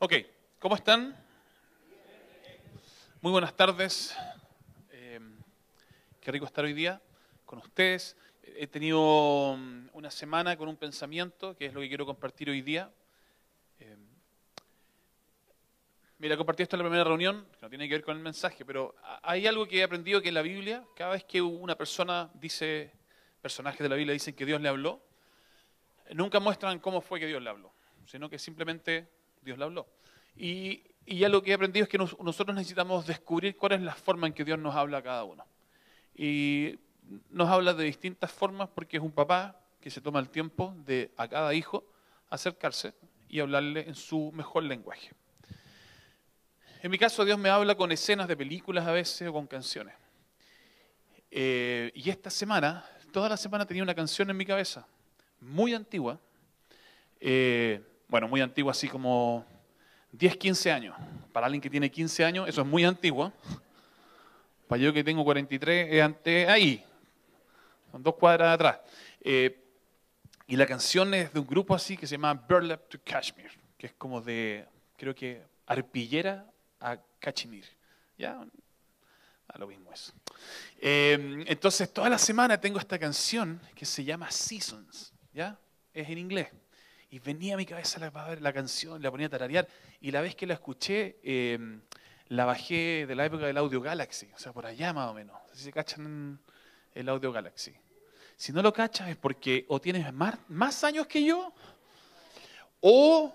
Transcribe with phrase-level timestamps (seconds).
[0.00, 0.14] Ok,
[0.60, 1.12] ¿cómo están?
[3.20, 4.16] Muy buenas tardes.
[4.92, 5.18] Eh,
[6.20, 7.02] qué rico estar hoy día
[7.44, 8.16] con ustedes.
[8.44, 12.62] He tenido mm, una semana con un pensamiento, que es lo que quiero compartir hoy
[12.62, 12.92] día.
[13.80, 13.96] Eh,
[16.18, 18.64] mira, compartí esto en la primera reunión, que no tiene que ver con el mensaje,
[18.64, 18.94] pero
[19.24, 22.92] hay algo que he aprendido que en la Biblia, cada vez que una persona dice,
[23.42, 25.02] personajes de la Biblia dicen que Dios le habló,
[26.12, 27.72] nunca muestran cómo fue que Dios le habló,
[28.06, 29.17] sino que simplemente
[29.48, 29.86] Dios le habló.
[30.36, 34.26] Y, ya lo que he aprendido es que nosotros necesitamos descubrir cuál es la forma
[34.26, 35.46] en que Dios nos habla a cada uno.
[36.14, 36.78] Y
[37.30, 41.10] nos habla de distintas formas porque es un papá que se toma el tiempo de
[41.16, 41.82] a cada hijo
[42.28, 42.92] acercarse
[43.26, 45.12] y hablarle en su mejor lenguaje.
[46.82, 49.94] En mi caso, Dios me habla con escenas de películas a veces o con canciones.
[51.30, 54.86] Eh, y esta semana, toda la semana tenía una canción en mi cabeza,
[55.40, 56.20] muy antigua,
[57.20, 59.44] eh, bueno, muy antigua así como
[60.12, 60.96] 10, 15 años.
[61.32, 63.32] Para alguien que tiene 15 años, eso es muy antiguo.
[64.66, 66.84] Para yo que tengo 43, es ante ahí,
[67.90, 68.80] son dos cuadras atrás.
[69.20, 69.64] Eh,
[70.46, 73.88] y la canción es de un grupo así que se llama Burlap to Kashmir, que
[73.88, 76.46] es como de, creo que, arpillera
[76.80, 77.64] a Kashmir.
[78.16, 78.44] ¿Ya?
[79.48, 80.12] A lo mismo eso.
[80.80, 85.12] Eh, entonces, toda la semana tengo esta canción que se llama Seasons.
[85.32, 85.58] ¿Ya?
[85.94, 86.48] Es en inglés.
[87.10, 89.66] Y venía a mi cabeza la, canción, la ponía a tararear.
[90.00, 91.80] Y la vez que la escuché, em,
[92.28, 95.36] la bajé de la época del Audio Galaxy, o sea, por allá más o menos.
[95.54, 96.38] si se cachan
[96.94, 97.74] el Audio Galaxy.
[98.36, 101.52] Si no lo cachas es porque o tienes más, más años que yo,
[102.80, 103.32] o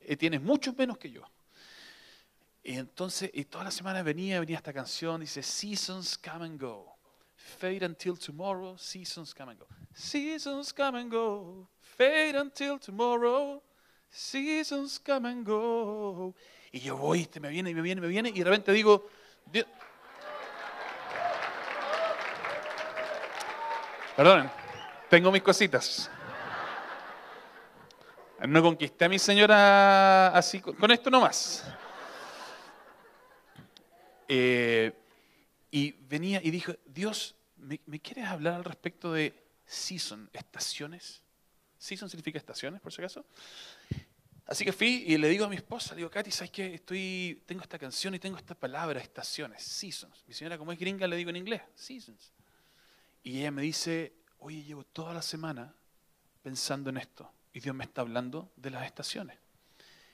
[0.00, 1.22] eh, tienes muchos menos que yo.
[2.62, 6.92] Y entonces, y toda la semana venía, venía esta canción, dice, Seasons come and go.
[7.58, 9.66] Fade until tomorrow, seasons come and go.
[9.94, 11.68] Seasons come and go.
[11.96, 13.62] Fade until tomorrow.
[14.10, 16.34] Seasons come and go.
[16.70, 19.08] Y yo voy, me viene me viene, me viene, y de repente digo,
[24.16, 24.50] Perdonen,
[25.08, 26.10] tengo mis cositas.
[28.46, 31.64] No conquisté a mi señora así, con esto nomás.
[34.28, 34.92] Eh,
[35.70, 39.34] y venía y dijo, Dios, ¿me, ¿me, quieres hablar al respecto de
[39.64, 41.22] season, estaciones?
[41.82, 43.26] Season significa estaciones, por si acaso.
[44.46, 46.74] Así que fui y le digo a mi esposa, le digo, Katy, ¿sabes qué?
[46.74, 50.22] Estoy, tengo esta canción y tengo esta palabra, estaciones, seasons.
[50.28, 52.32] Mi señora, como es gringa, le digo en inglés, seasons.
[53.24, 55.74] Y ella me dice, oye, llevo toda la semana
[56.40, 59.36] pensando en esto y Dios me está hablando de las estaciones.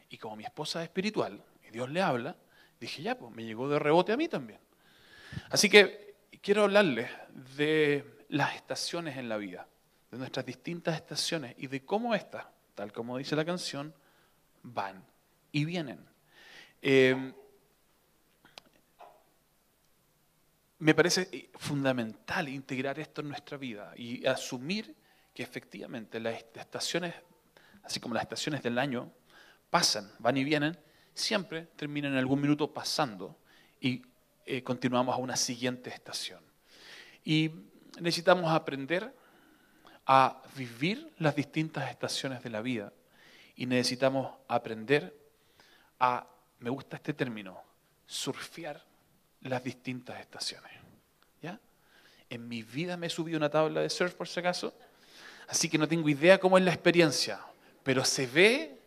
[0.09, 2.35] Y como mi esposa es espiritual y Dios le habla,
[2.81, 4.61] dije, ya, pues me llegó de rebote a mí también.
[5.51, 7.11] Así que quiero hablarles
[7.59, 9.69] de las estaciones en la vida
[10.11, 13.95] de nuestras distintas estaciones y de cómo estas, tal como dice la canción,
[14.63, 15.05] van
[15.53, 16.05] y vienen.
[16.81, 17.33] Eh,
[20.79, 24.95] me parece fundamental integrar esto en nuestra vida y asumir
[25.35, 27.15] que efectivamente las estaciones,
[27.83, 29.13] así como las estaciones del año,
[29.71, 30.79] pasan, van y vienen,
[31.15, 33.37] siempre terminan en algún minuto pasando
[33.81, 34.03] y
[34.47, 36.43] eh, continuamos a una siguiente estación.
[37.25, 37.51] Y
[38.01, 39.15] necesitamos aprender
[40.09, 42.93] a vivir las distintas estaciones de la vida
[43.55, 45.15] y necesitamos aprender
[46.01, 46.27] a,
[46.61, 47.63] me gusta este término,
[48.07, 48.83] surfear
[49.43, 50.73] las distintas estaciones.
[51.43, 51.61] ¿Ya?
[52.31, 54.73] En mi vida me he subido una tabla de surf, por si acaso,
[55.47, 57.41] así que no tengo idea cómo es la experiencia,
[57.83, 58.81] pero se ve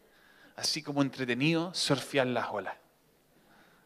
[0.55, 2.75] así como entretenido surfear las olas.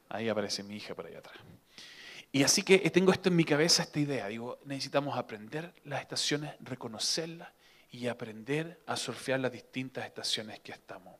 [0.07, 1.35] Ahí aparece mi hija por ahí atrás.
[2.35, 4.27] Y así que tengo esto en mi cabeza, esta idea.
[4.27, 7.47] Digo, necesitamos aprender las estaciones, reconocerlas
[7.91, 11.15] y aprender a surfear las distintas estaciones que estamos.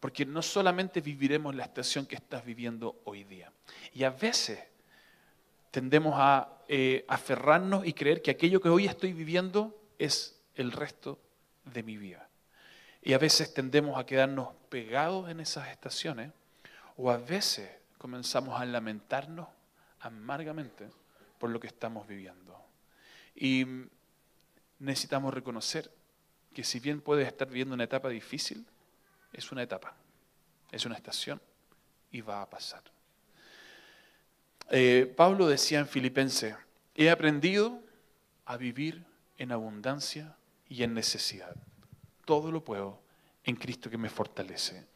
[0.00, 3.52] Porque no solamente viviremos la estación que estás viviendo hoy día.
[3.92, 4.58] Y a veces
[5.70, 11.20] tendemos a eh, aferrarnos y creer que aquello que hoy estoy viviendo es el resto
[11.66, 12.30] de mi vida.
[13.02, 16.30] Y a veces tendemos a quedarnos pegados en esas estaciones
[16.96, 17.68] o a veces
[17.98, 19.48] comenzamos a lamentarnos
[20.06, 20.88] amargamente
[21.38, 22.56] por lo que estamos viviendo.
[23.34, 23.66] Y
[24.78, 25.90] necesitamos reconocer
[26.54, 28.66] que si bien puedes estar viviendo una etapa difícil,
[29.32, 29.94] es una etapa,
[30.72, 31.40] es una estación
[32.10, 32.82] y va a pasar.
[34.70, 36.56] Eh, Pablo decía en Filipense,
[36.94, 37.82] he aprendido
[38.46, 39.04] a vivir
[39.38, 40.36] en abundancia
[40.68, 41.54] y en necesidad.
[42.24, 43.00] Todo lo puedo
[43.44, 44.86] en Cristo que me fortalece.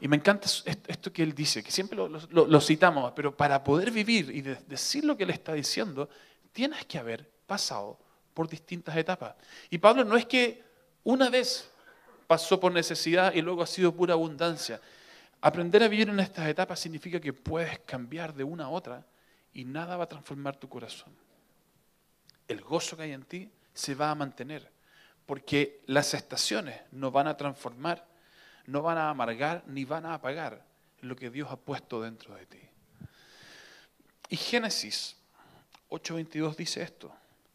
[0.00, 4.30] Y me encanta esto que él dice, que siempre lo, citamos, pero para poder vivir
[4.30, 6.08] y decir lo que él está diciendo,
[6.52, 7.98] tienes que haber pasado
[8.32, 9.34] por distintas etapas.
[9.68, 10.64] Y Pablo no es que
[11.04, 11.70] una vez
[12.26, 14.80] pasó por necesidad y luego ha sido pura abundancia.
[15.42, 19.04] Aprender a vivir en estas etapas significa que puedes cambiar de una a otra
[19.52, 21.14] y nada va a transformar tu corazón.
[22.48, 24.70] El gozo que hay en ti se va a mantener,
[25.26, 28.06] porque las estaciones no van a transformar,
[28.70, 30.64] no van a amargar ni van a apagar
[31.00, 32.60] lo que Dios ha puesto dentro de ti.
[34.28, 35.16] Y Génesis
[35.88, 37.12] 8:22 dice esto,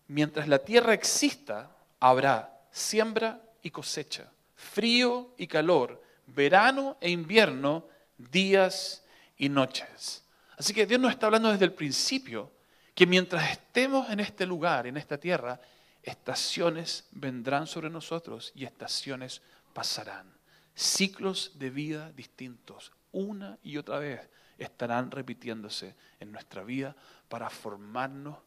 [0.08, 9.04] mientras la tierra exista, habrá siembra y cosecha, frío y calor, verano e invierno, días
[9.38, 10.24] y noches.
[10.58, 12.52] Así que Dios nos está hablando desde el principio
[12.94, 15.60] que mientras estemos en este lugar, en esta tierra,
[16.04, 19.42] estaciones vendrán sobre nosotros y estaciones
[19.74, 20.35] pasarán.
[20.76, 24.22] Ciclos de vida distintos, una y otra vez,
[24.58, 26.96] estarán repitiéndose en nuestra vida
[27.30, 28.38] para formarnos,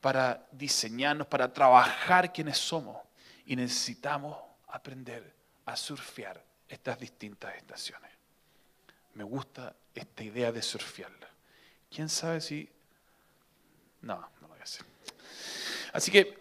[0.00, 2.98] para diseñarnos, para trabajar quienes somos.
[3.46, 4.36] Y necesitamos
[4.68, 8.10] aprender a surfear estas distintas estaciones.
[9.14, 11.28] Me gusta esta idea de surfearla.
[11.90, 12.68] ¿Quién sabe si...
[14.02, 14.84] No, no lo voy a hacer.
[15.92, 16.38] Así que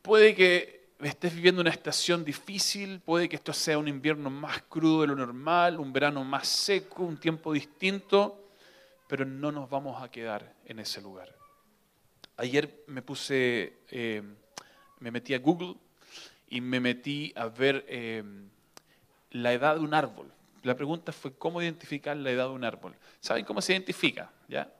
[0.00, 5.02] puede que estés viviendo una estación difícil, puede que esto sea un invierno más crudo
[5.02, 8.50] de lo normal, un verano más seco, un tiempo distinto,
[9.06, 11.34] pero no nos vamos a quedar en ese lugar.
[12.36, 14.22] Ayer me puse, eh,
[14.98, 15.76] me metí a Google
[16.48, 18.22] y me metí a ver eh,
[19.30, 20.32] la edad de un árbol.
[20.62, 22.94] La pregunta fue cómo identificar la edad de un árbol.
[23.20, 24.30] ¿Saben cómo se identifica?
[24.48, 24.72] ¿Ya?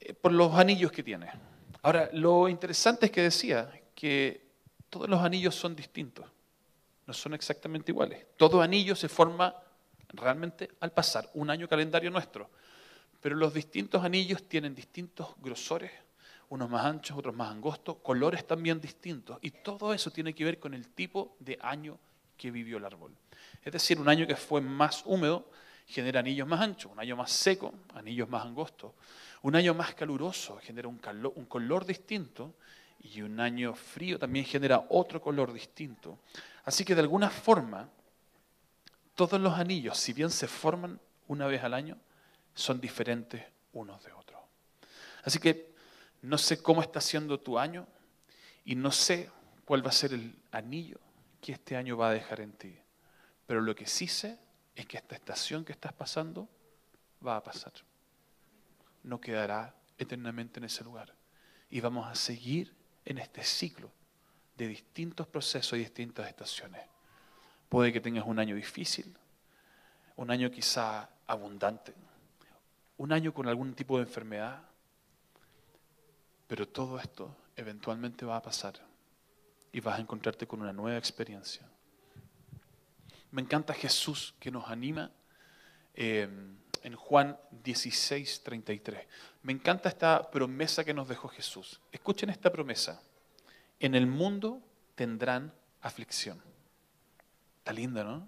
[0.00, 1.30] Eh, por los anillos que tiene.
[1.82, 4.43] Ahora, lo interesante es que decía que
[4.94, 6.24] todos los anillos son distintos,
[7.04, 8.24] no son exactamente iguales.
[8.36, 9.52] Todo anillo se forma
[10.12, 12.48] realmente al pasar un año calendario nuestro,
[13.20, 15.90] pero los distintos anillos tienen distintos grosores,
[16.50, 20.60] unos más anchos, otros más angostos, colores también distintos, y todo eso tiene que ver
[20.60, 21.98] con el tipo de año
[22.36, 23.10] que vivió el árbol.
[23.64, 25.50] Es decir, un año que fue más húmedo
[25.88, 28.92] genera anillos más anchos, un año más seco, anillos más angostos,
[29.42, 31.00] un año más caluroso genera un,
[31.34, 32.54] un color distinto
[33.04, 36.18] y un año frío también genera otro color distinto.
[36.64, 37.88] Así que de alguna forma,
[39.14, 40.98] todos los anillos, si bien se forman
[41.28, 41.98] una vez al año,
[42.54, 44.40] son diferentes unos de otros.
[45.22, 45.74] Así que
[46.22, 47.86] no sé cómo está siendo tu año
[48.64, 49.30] y no sé
[49.66, 50.98] cuál va a ser el anillo
[51.42, 52.74] que este año va a dejar en ti.
[53.46, 54.38] Pero lo que sí sé
[54.74, 56.48] es que esta estación que estás pasando
[57.24, 57.72] va a pasar.
[59.02, 61.14] No quedará eternamente en ese lugar.
[61.68, 62.74] Y vamos a seguir
[63.04, 63.90] en este ciclo
[64.56, 66.82] de distintos procesos y distintas estaciones.
[67.68, 69.14] Puede que tengas un año difícil,
[70.16, 71.92] un año quizá abundante,
[72.98, 74.62] un año con algún tipo de enfermedad,
[76.46, 78.74] pero todo esto eventualmente va a pasar
[79.72, 81.66] y vas a encontrarte con una nueva experiencia.
[83.32, 85.10] Me encanta Jesús que nos anima
[85.94, 86.28] eh,
[86.82, 89.06] en Juan 16, 33.
[89.44, 91.78] Me encanta esta promesa que nos dejó Jesús.
[91.92, 93.02] Escuchen esta promesa.
[93.78, 94.62] En el mundo
[94.94, 95.52] tendrán
[95.82, 96.42] aflicción.
[97.58, 98.26] Está linda, ¿no?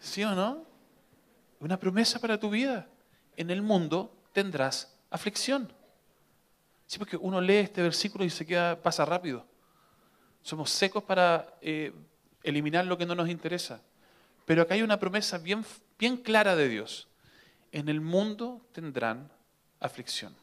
[0.00, 0.66] ¿Sí o no?
[1.60, 2.88] Una promesa para tu vida.
[3.36, 5.72] En el mundo tendrás aflicción.
[6.88, 9.46] Sí, porque uno lee este versículo y se queda, pasa rápido.
[10.42, 11.92] Somos secos para eh,
[12.42, 13.80] eliminar lo que no nos interesa.
[14.46, 15.64] Pero acá hay una promesa bien,
[15.96, 17.06] bien clara de Dios.
[17.72, 19.30] En el mundo tendrán
[19.80, 20.36] aflicción.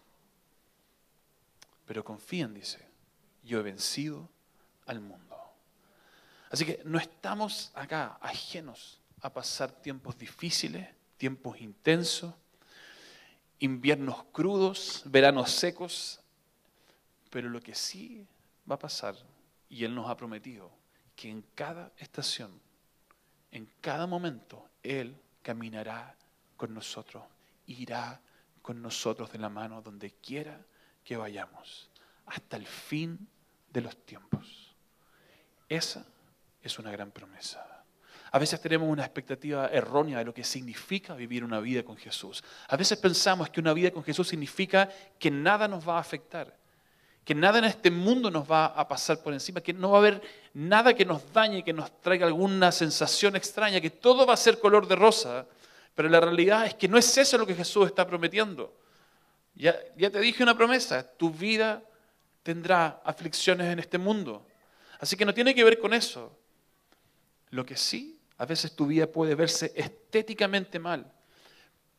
[1.86, 2.86] Pero confíen, dice,
[3.44, 4.28] yo he vencido
[4.86, 5.38] al mundo.
[6.50, 12.34] Así que no estamos acá ajenos a pasar tiempos difíciles, tiempos intensos,
[13.60, 16.20] inviernos crudos, veranos secos,
[17.30, 18.26] pero lo que sí
[18.70, 19.16] va a pasar,
[19.70, 20.72] y Él nos ha prometido,
[21.16, 22.52] que en cada estación,
[23.52, 26.16] en cada momento, Él caminará
[26.60, 27.24] con nosotros,
[27.68, 28.20] irá
[28.62, 30.60] con nosotros de la mano donde quiera
[31.06, 31.90] que vayamos,
[32.26, 33.30] hasta el fin
[33.72, 34.76] de los tiempos.
[35.70, 36.06] Esa
[36.62, 37.66] es una gran promesa.
[38.32, 42.44] A veces tenemos una expectativa errónea de lo que significa vivir una vida con Jesús.
[42.68, 46.60] A veces pensamos que una vida con Jesús significa que nada nos va a afectar
[47.30, 50.00] que nada en este mundo nos va a pasar por encima, que no va a
[50.00, 50.22] haber
[50.56, 54.60] nada que nos dañe, que nos traiga alguna sensación extraña, que todo va a ser
[54.60, 55.46] color de rosa.
[56.00, 58.74] Pero la realidad es que no es eso lo que Jesús está prometiendo.
[59.54, 61.84] Ya, te dije una promesa, tu vida
[62.42, 64.48] tendrá aflicciones en este mundo.
[65.02, 66.40] Así que no tiene que ver con eso.
[67.50, 71.12] Lo que sí, a veces tu vida puede verse estéticamente mal.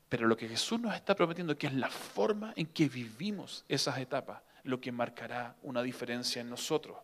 [0.09, 3.99] Pero lo que Jesús nos está prometiendo, que es la forma en que vivimos esas
[3.99, 6.97] etapas, lo que marcará una diferencia en nosotros.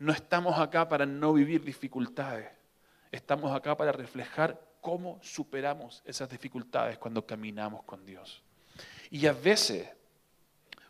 [0.00, 2.48] No estamos acá para no vivir dificultades.
[3.12, 8.40] estamos acá para reflejar cómo superamos esas dificultades cuando caminamos con Dios.
[9.10, 9.88] Y a veces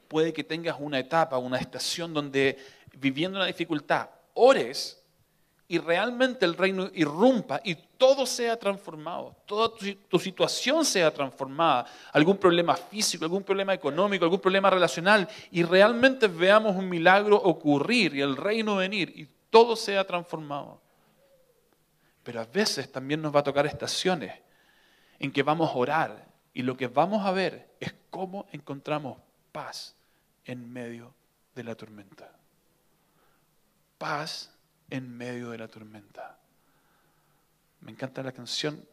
[0.07, 2.59] puede que tengas una etapa, una estación donde
[2.93, 5.03] viviendo una dificultad, ores
[5.67, 12.37] y realmente el reino irrumpa y todo sea transformado, toda tu, situación sea transformada, algún
[12.37, 18.21] problema físico, algún problema económico, algún problema relacional, y realmente veamos un milagro ocurrir y
[18.21, 20.83] el reino venir y todo sea transformado.
[22.27, 24.35] Pero a veces también nos va a tocar estaciones
[25.21, 29.19] en que vamos a orar y lo que vamos a ver es cómo encontramos
[29.53, 29.95] paz
[30.45, 31.15] en medio
[31.55, 32.33] de la tormenta.
[33.97, 34.51] Paz
[34.91, 36.37] en medio de la tormenta.
[37.83, 38.85] Me encanta la canción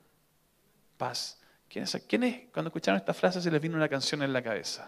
[0.95, 1.39] Paz.
[1.67, 4.87] ¿Quiénes, ¿Quiénes cuando escucharon esta frase se les vino una canción en la cabeza?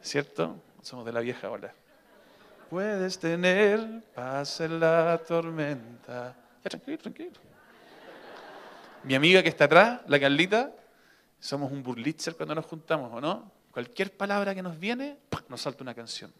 [0.00, 0.62] ¿Cierto?
[0.82, 1.74] Somos de la vieja ola.
[2.70, 6.36] Puedes tener paz en la tormenta.
[6.64, 7.32] Ya, tranquilo, tranquilo.
[9.04, 10.72] Mi amiga que está atrás, la Carlita,
[11.38, 13.50] somos un burlitzer cuando nos juntamos, ¿o no?
[13.70, 15.16] Cualquier palabra que nos viene,
[15.48, 16.32] nos salta una canción.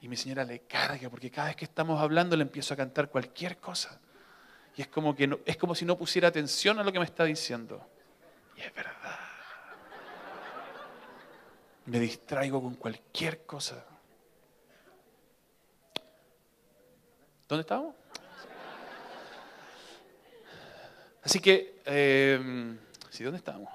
[0.00, 3.10] Y mi señora le carga, porque cada vez que estamos hablando le empiezo a cantar
[3.10, 4.00] cualquier cosa.
[4.76, 7.24] Y es como, que es como si no pusiera atención a lo que me está
[7.24, 7.86] diciendo.
[8.56, 9.18] Y es verdad.
[11.84, 13.84] Me distraigo con cualquier cosa.
[17.46, 17.94] ¿Dónde estamos?
[21.22, 22.76] Así que, eh,
[23.10, 23.68] ¿sí, ¿dónde estamos?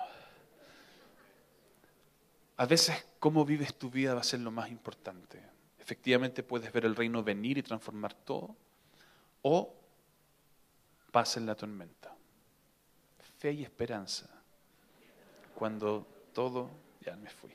[2.57, 5.41] A veces cómo vives tu vida va a ser lo más importante.
[5.79, 8.55] Efectivamente puedes ver el reino venir y transformar todo,
[9.43, 9.73] o
[11.11, 12.15] pasa en la tormenta.
[13.37, 14.27] Fe y esperanza.
[15.53, 16.69] Cuando todo,
[17.01, 17.51] ya me fui.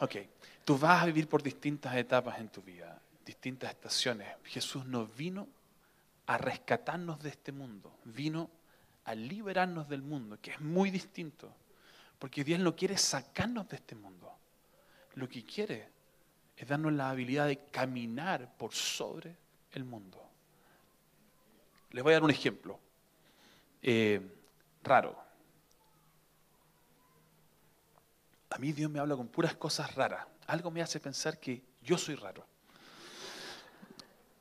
[0.00, 0.16] Ok,
[0.64, 4.28] tú vas a vivir por distintas etapas en tu vida, distintas estaciones.
[4.44, 5.48] Jesús no vino
[6.26, 8.50] a rescatarnos de este mundo, vino
[9.08, 11.50] a liberarnos del mundo, que es muy distinto.
[12.18, 14.30] Porque Dios no quiere sacarnos de este mundo.
[15.14, 15.88] Lo que quiere
[16.54, 19.34] es darnos la habilidad de caminar por sobre
[19.72, 20.22] el mundo.
[21.92, 22.78] Les voy a dar un ejemplo
[23.80, 24.20] eh,
[24.82, 25.18] raro.
[28.50, 30.26] A mí Dios me habla con puras cosas raras.
[30.48, 32.46] Algo me hace pensar que yo soy raro.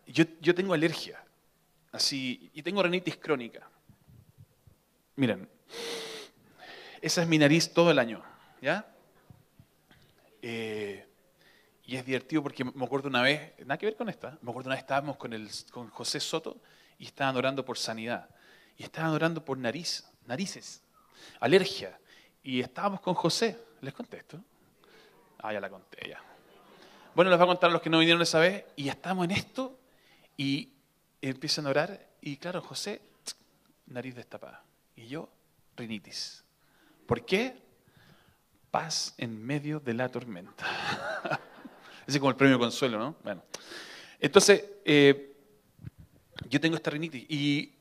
[0.08, 1.24] Yo, yo tengo alergia,
[1.94, 3.70] así, y tengo rinitis crónica.
[5.18, 5.50] Miren,
[7.02, 8.24] esa es mi nariz todo el año,
[8.62, 8.88] ¿ya?
[10.44, 11.08] Eh,
[11.84, 14.68] y es divertido porque me acuerdo una vez, nada que ver con esta, me acuerdo
[14.68, 16.62] una vez estábamos con, el, con José Soto
[17.00, 18.30] y estaban orando por sanidad.
[18.78, 20.84] Y estaban orando por nariz, narices,
[21.40, 22.00] alergia.
[22.44, 23.58] Y estábamos con José.
[23.82, 24.40] ¿Les contesto?
[25.40, 26.22] Ah, ya la conté, ya.
[27.16, 28.66] Bueno, les voy a contar a los que no vinieron esa vez.
[28.76, 29.80] Y estamos en esto
[30.38, 30.74] y
[31.24, 32.08] empiezan a orar.
[32.22, 33.02] Y claro, José,
[33.88, 34.67] nariz destapada.
[34.98, 35.30] Y yo,
[35.76, 36.44] rinitis.
[37.06, 37.56] ¿Por qué?
[38.72, 40.66] Paz en medio de la tormenta.
[42.08, 43.16] Ese es como el premio consuelo, ¿no?
[43.24, 43.44] Bueno.
[44.20, 45.36] Entonces, eh,
[46.50, 47.76] yo tengo esta rinitis y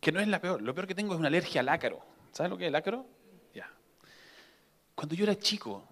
[0.00, 0.62] que no es la peor.
[0.62, 2.00] Lo peor que tengo es una alergia al ácaro.
[2.32, 3.04] ¿Sabes lo que es el ácaro?
[3.52, 3.68] Ya.
[4.94, 5.88] Cuando yo era chico,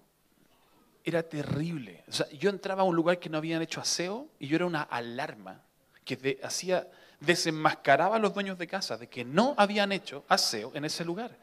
[1.03, 2.05] era terrible.
[2.07, 4.65] O sea, yo entraba a un lugar que no habían hecho aseo y yo era
[4.65, 5.61] una alarma
[6.05, 6.87] que hacía
[7.19, 11.37] desenmascaraba a los dueños de casa de que no habían hecho aseo en ese lugar.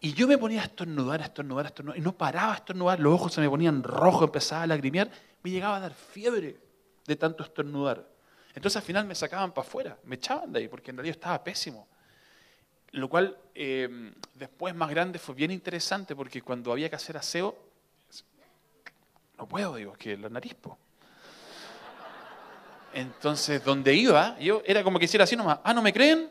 [0.00, 2.98] Y yo me ponía a estornudar, a estornudar, a estornudar, y no paraba a estornudar,
[3.00, 5.10] los ojos se me ponían rojos, empezaba a lagrimear,
[5.42, 6.56] me llegaba a dar fiebre
[7.06, 8.06] de tanto estornudar.
[8.54, 11.44] Entonces al final me sacaban para afuera, me echaban de ahí, porque en realidad estaba
[11.44, 11.86] pésimo.
[12.92, 17.56] Lo cual eh, después más grande fue bien interesante, porque cuando había que hacer aseo,
[19.38, 20.56] no puedo, digo, que la nariz,
[22.92, 26.30] entonces, donde iba, yo era como que hiciera así nomás, ah, ¿no me creen?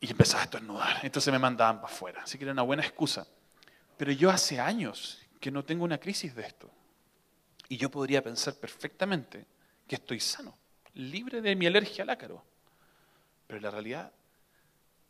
[0.00, 1.00] Y empezaba a estornudar.
[1.02, 2.22] Entonces me mandaban para afuera.
[2.22, 3.26] Así que era una buena excusa.
[3.96, 6.70] Pero yo hace años que no tengo una crisis de esto.
[7.68, 9.44] Y yo podría pensar perfectamente
[9.86, 10.56] que estoy sano,
[10.94, 12.42] libre de mi alergia al ácaro.
[13.46, 14.12] Pero la realidad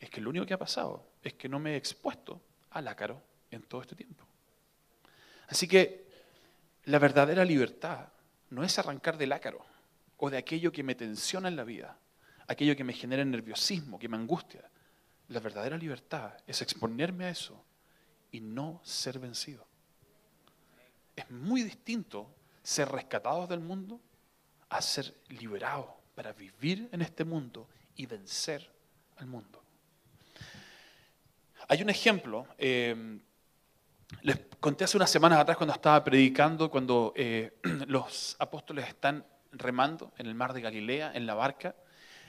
[0.00, 2.40] es que lo único que ha pasado es que no me he expuesto
[2.70, 4.24] al ácaro en todo este tiempo.
[5.48, 6.06] Así que
[6.84, 8.08] la verdadera libertad
[8.50, 9.64] no es arrancar del ácaro
[10.18, 11.96] o de aquello que me tensiona en la vida,
[12.46, 14.68] aquello que me genera nerviosismo, que me angustia.
[15.28, 17.64] La verdadera libertad es exponerme a eso
[18.32, 19.66] y no ser vencido.
[21.14, 24.00] Es muy distinto ser rescatados del mundo
[24.68, 28.68] a ser liberados para vivir en este mundo y vencer
[29.16, 29.62] al mundo.
[31.68, 33.20] Hay un ejemplo, eh,
[34.22, 40.12] les conté hace unas semanas atrás cuando estaba predicando, cuando eh, los apóstoles están remando
[40.18, 41.74] en el mar de Galilea, en la barca,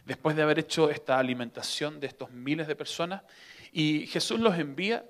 [0.05, 3.23] después de haber hecho esta alimentación de estos miles de personas,
[3.71, 5.05] y Jesús los envía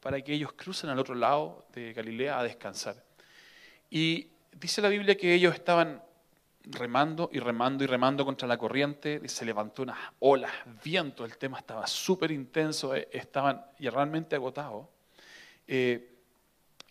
[0.00, 3.02] para que ellos crucen al otro lado de Galilea a descansar.
[3.90, 6.02] Y dice la Biblia que ellos estaban
[6.64, 10.52] remando y remando y remando contra la corriente, y se levantó unas olas,
[10.84, 14.86] viento, el tema estaba súper intenso, eh, estaban ya realmente agotados.
[15.66, 16.12] Eh,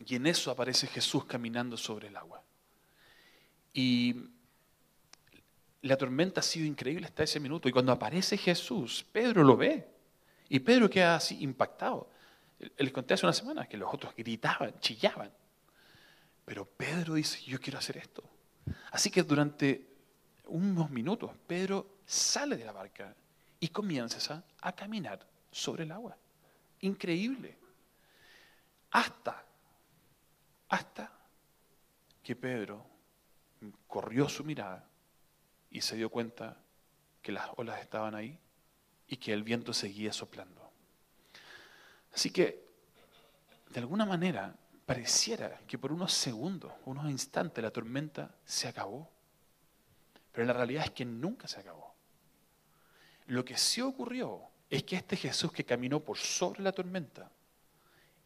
[0.06, 2.42] y en eso aparece Jesús caminando sobre el agua.
[3.74, 4.16] Y
[5.86, 7.70] la tormenta ha sido increíble hasta ese minuto.
[7.70, 9.88] Y cuando aparece Jesús, Pedro lo ve.
[10.50, 12.10] Y Pedro queda así impactado.
[12.78, 15.32] Les conté hace una semana que los otros gritaban, chillaban.
[16.44, 18.24] Pero Pedro dice, yo quiero hacer esto.
[18.92, 19.88] Así que durante
[20.46, 23.16] unos minutos, Pedro sale de la barca
[23.60, 26.18] y comienza a caminar sobre el agua.
[26.82, 27.58] Increíble.
[28.92, 29.44] Hasta,
[30.70, 31.12] hasta
[32.24, 32.86] que Pedro
[33.88, 34.88] corrió su mirada
[35.76, 36.56] y se dio cuenta
[37.22, 38.40] que las olas estaban ahí
[39.10, 40.72] y que el viento seguía soplando.
[42.14, 42.66] Así que,
[43.72, 44.56] de alguna manera,
[44.86, 49.12] pareciera que por unos segundos, unos instantes, la tormenta se acabó.
[50.32, 51.94] Pero la realidad es que nunca se acabó.
[53.28, 57.30] Lo que sí ocurrió es que este Jesús que caminó por sobre la tormenta,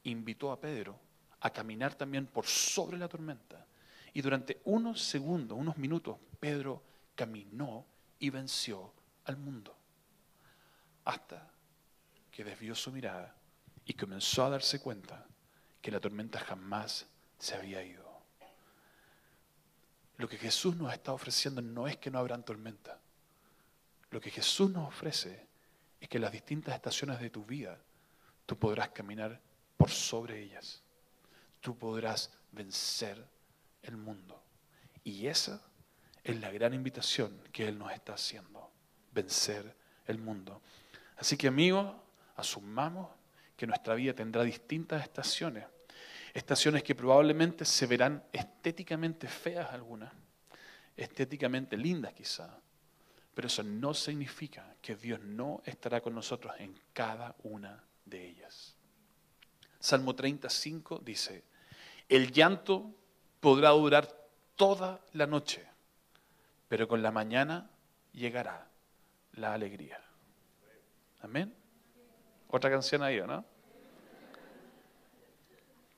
[0.03, 1.00] invitó a Pedro
[1.39, 3.65] a caminar también por sobre la tormenta.
[4.13, 6.88] Y durante unos segundos, unos minutos, Pedro
[7.20, 7.86] caminó
[8.18, 8.94] y venció
[9.26, 9.76] al mundo.
[11.04, 11.52] Hasta
[12.32, 13.36] que desvió su mirada
[13.84, 15.26] y comenzó a darse cuenta
[15.82, 17.08] que la tormenta jamás
[17.38, 18.08] se había ido.
[20.16, 23.02] Lo que Jesús nos está ofreciendo no es que no habrán tormenta.
[24.12, 25.46] Lo que Jesús nos ofrece
[26.00, 27.78] es que en las distintas estaciones de tu vida
[28.46, 29.42] tú podrás caminar
[29.76, 30.82] por sobre ellas.
[31.60, 33.28] Tú podrás vencer
[33.84, 34.42] el mundo.
[35.04, 35.69] Y esa
[36.24, 38.72] es la gran invitación que Él nos está haciendo,
[39.12, 40.62] vencer el mundo.
[41.18, 41.94] Así que amigos,
[42.36, 43.10] asumamos
[43.56, 45.65] que nuestra vida tendrá distintas estaciones,
[46.34, 50.13] estaciones que probablemente se verán estéticamente feas algunas,
[50.96, 52.60] estéticamente lindas quizá,
[53.34, 58.76] pero eso no significa que Dios no estará con nosotros en cada una de ellas.
[59.80, 61.43] Salmo 35 dice,
[62.10, 62.93] el llanto
[63.39, 64.08] podrá durar
[64.56, 65.65] toda la noche,
[66.69, 67.69] pero con la mañana
[68.13, 68.69] llegará
[69.34, 69.99] la alegría.
[71.21, 71.53] Amén.
[72.47, 73.43] Otra canción ahí, ¿no?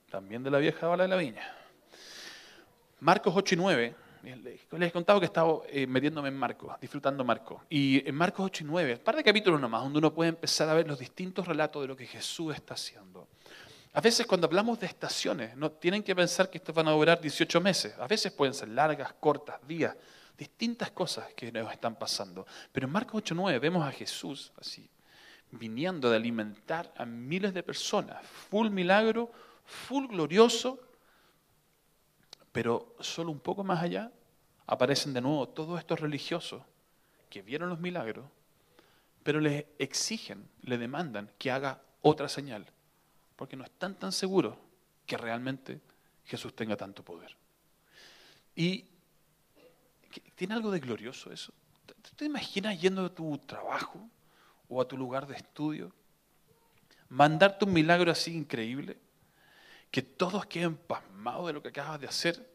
[0.10, 1.56] También de la vieja bala de la viña.
[3.02, 3.96] Marcos 8 y 9.
[4.24, 7.62] Les he contado que he estado eh, metiéndome en Marcos, disfrutando Marcos.
[7.70, 10.70] Y en Marcos 8 y 9, un par de capítulos nomás, donde uno puede empezar
[10.70, 13.28] a ver los distintos relatos de lo que Jesús está haciendo.
[13.94, 17.20] A veces cuando hablamos de estaciones, no tienen que pensar que esto van a durar
[17.20, 17.98] 18 meses.
[17.98, 19.96] A veces pueden ser largas, cortas, días,
[20.42, 22.48] distintas cosas que nos están pasando.
[22.72, 24.90] Pero en Marcos 8.9 vemos a Jesús así,
[25.52, 28.26] viniendo de alimentar a miles de personas.
[28.26, 29.32] Full milagro,
[29.66, 30.80] full glorioso.
[32.52, 34.12] Pero solo un poco más allá
[34.66, 36.64] aparecen de nuevo todos estos religiosos
[37.30, 38.26] que vieron los milagros,
[39.22, 42.66] pero les exigen, le demandan que haga otra señal
[43.36, 44.56] porque no están tan seguros
[45.06, 45.82] que realmente
[46.26, 47.36] Jesús tenga tanto poder.
[48.56, 48.86] Y
[50.20, 51.54] tiene algo de glorioso eso.
[52.16, 54.00] te imaginas yendo a tu trabajo
[54.68, 55.92] o a tu lugar de estudio?
[57.10, 58.98] Mandarte un milagro así increíble,
[59.90, 62.50] que todos queden pasmados de lo que acabas de hacer,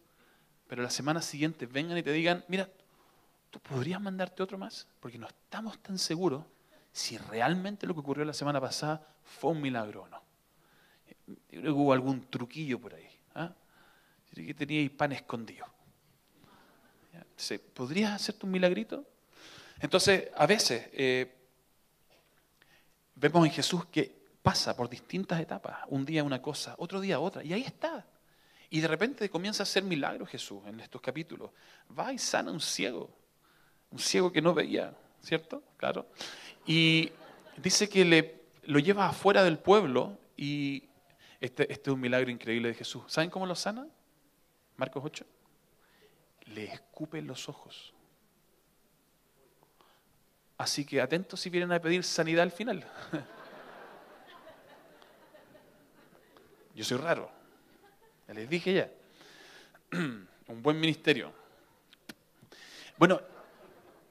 [0.66, 2.68] pero la semana siguiente vengan y te digan, mira,
[3.50, 6.44] tú podrías mandarte otro más, porque no estamos tan seguros
[6.92, 10.22] si realmente lo que ocurrió la semana pasada fue un milagro o no.
[11.26, 13.08] Yo creo que hubo algún truquillo por ahí.
[13.34, 13.52] ¿ah?
[14.34, 15.66] Que tenía pan escondido.
[17.74, 19.04] ¿Podrías hacerte un milagrito?
[19.80, 21.34] Entonces, a veces eh,
[23.14, 25.78] vemos en Jesús que pasa por distintas etapas.
[25.88, 27.42] Un día una cosa, otro día otra.
[27.44, 28.06] Y ahí está.
[28.70, 31.50] Y de repente comienza a hacer milagros Jesús en estos capítulos.
[31.96, 33.10] Va y sana un ciego.
[33.90, 35.62] Un ciego que no veía, ¿cierto?
[35.76, 36.06] Claro.
[36.66, 37.12] Y
[37.56, 40.88] dice que le, lo lleva afuera del pueblo y
[41.40, 43.04] este, este, es un milagro increíble de Jesús.
[43.08, 43.86] ¿Saben cómo lo sana?
[44.76, 45.24] Marcos 8.
[46.56, 47.92] Le escupe los ojos.
[50.56, 52.82] Así que atentos si vienen a pedir sanidad al final.
[56.74, 57.30] Yo soy raro.
[58.28, 58.90] Les dije ya.
[60.48, 61.30] Un buen ministerio.
[62.96, 63.20] Bueno,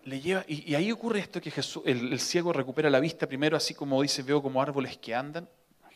[0.03, 3.57] le lleva, y, ahí ocurre esto que Jesús, el, el, ciego recupera la vista primero,
[3.57, 5.49] así como dice, veo como árboles que andan.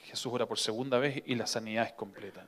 [0.05, 2.47] Jesús ora por segunda vez y la sanidad es completa.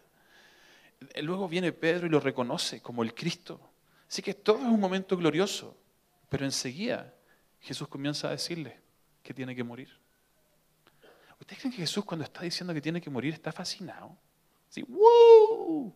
[1.22, 3.71] Luego viene Pedro y lo reconoce como el Cristo.
[4.12, 5.74] Así que todo es un momento glorioso,
[6.28, 7.14] pero enseguida
[7.62, 8.78] Jesús comienza a decirle
[9.24, 9.90] que tiene que morir.
[11.40, 14.18] ¿Ustedes creen que Jesús cuando está diciendo que tiene que morir está fascinado?
[14.70, 15.96] Así, ¡wow!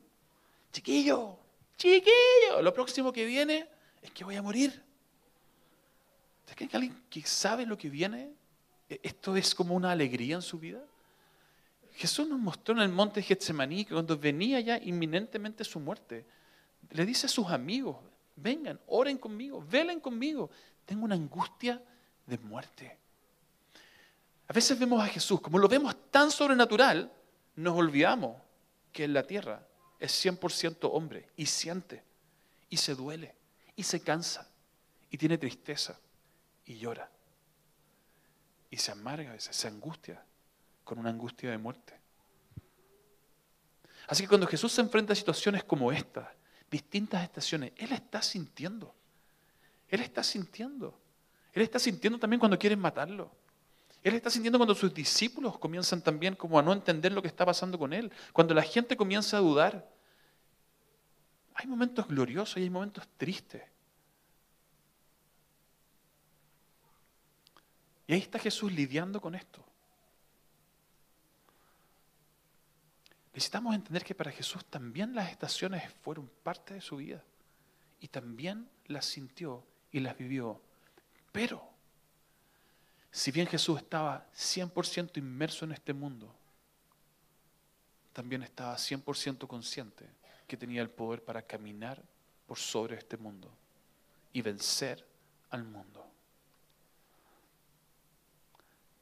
[0.71, 1.37] Chiquillo,
[1.77, 3.67] chiquillo, lo próximo que viene
[4.01, 4.69] es que voy a morir.
[6.39, 8.31] ¿Ustedes creen que alguien que sabe lo que viene,
[8.89, 10.81] e-, esto es como una alegría en su vida?
[11.95, 16.25] Jesús nos mostró en el monte Getsemaní que cuando venía ya inminentemente su muerte,
[16.91, 17.97] le dice a sus amigos,
[18.35, 20.49] vengan, oren conmigo, velen conmigo,
[20.85, 21.81] tengo una angustia
[22.25, 22.97] de muerte.
[24.47, 27.11] A veces vemos a Jesús, como lo vemos tan sobrenatural,
[27.55, 28.37] nos olvidamos
[28.91, 29.65] que en la tierra
[29.99, 32.03] es 100% hombre y siente,
[32.69, 33.35] y se duele,
[33.75, 34.47] y se cansa,
[35.09, 35.99] y tiene tristeza,
[36.65, 37.09] y llora,
[38.69, 40.23] y se amarga a veces, se angustia
[40.83, 41.93] con una angustia de muerte.
[44.07, 46.31] Así que cuando Jesús se enfrenta a situaciones como esta,
[46.75, 48.93] distintas estaciones, Él está sintiendo.
[49.87, 50.99] Él está sintiendo.
[51.53, 53.31] Él está sintiendo también cuando quieren matarlo.
[54.03, 57.45] Él está sintiendo cuando sus discípulos comienzan también como a no entender lo que está
[57.45, 58.11] pasando con Él.
[58.33, 59.89] Cuando la gente comienza a dudar.
[61.53, 63.63] Hay momentos gloriosos y hay momentos tristes.
[68.05, 69.65] Y ahí está Jesús lidiando con esto.
[73.35, 77.21] Necesitamos entender que para Jesús también las estaciones fueron parte de su vida
[77.99, 80.61] y también las sintió y las vivió.
[81.33, 81.61] Pero,
[83.11, 86.33] si bien Jesús estaba 100% inmerso en este mundo,
[88.13, 90.07] también estaba 100% consciente
[90.47, 92.01] que tenía el poder para caminar
[92.47, 93.51] por sobre este mundo
[94.31, 95.05] y vencer
[95.49, 96.07] al mundo.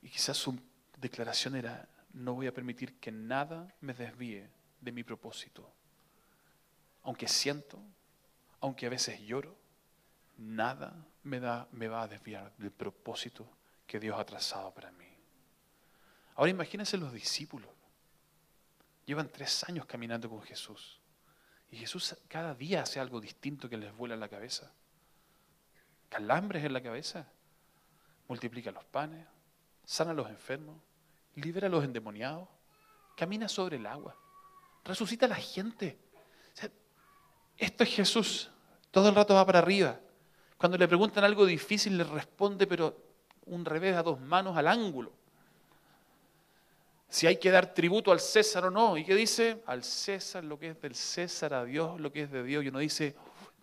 [0.02, 0.60] Y quizás su
[0.98, 4.49] declaración era, no voy a permitir que nada me desvíe
[4.80, 5.69] de mi propósito.
[7.04, 7.80] Aunque siento,
[8.62, 9.58] aunque a veces lloro,
[10.38, 13.47] nada me, da, me va a desviar del propósito
[13.86, 15.08] que Dios ha trazado para mí.
[16.36, 17.69] Ahora imagínense los discípulos.
[19.06, 20.99] Llevan tres años caminando con Jesús.
[21.71, 24.71] Y Jesús cada día hace algo distinto que les vuela en la cabeza.
[26.10, 27.28] Calambres en la cabeza.
[28.28, 29.28] Multiplica los panes,
[29.84, 30.78] sana a los enfermos,
[31.36, 32.48] libera a los endemoniados,
[33.15, 34.15] camina sobre el agua,
[34.84, 35.98] resucita a la gente.
[37.58, 38.50] esto es Jesús,
[38.91, 40.00] todo el rato va para arriba.
[40.58, 42.96] Cuando le preguntan algo difícil, le responde, pero
[43.48, 45.12] un revés a dos manos al ángulo.
[47.10, 48.98] Si hay que dar tributo al César o no.
[48.98, 49.62] ¿Y qué dice?
[49.67, 52.63] Al César lo que es del César, a Dios lo que es de Dios.
[52.63, 53.15] Y uno dice,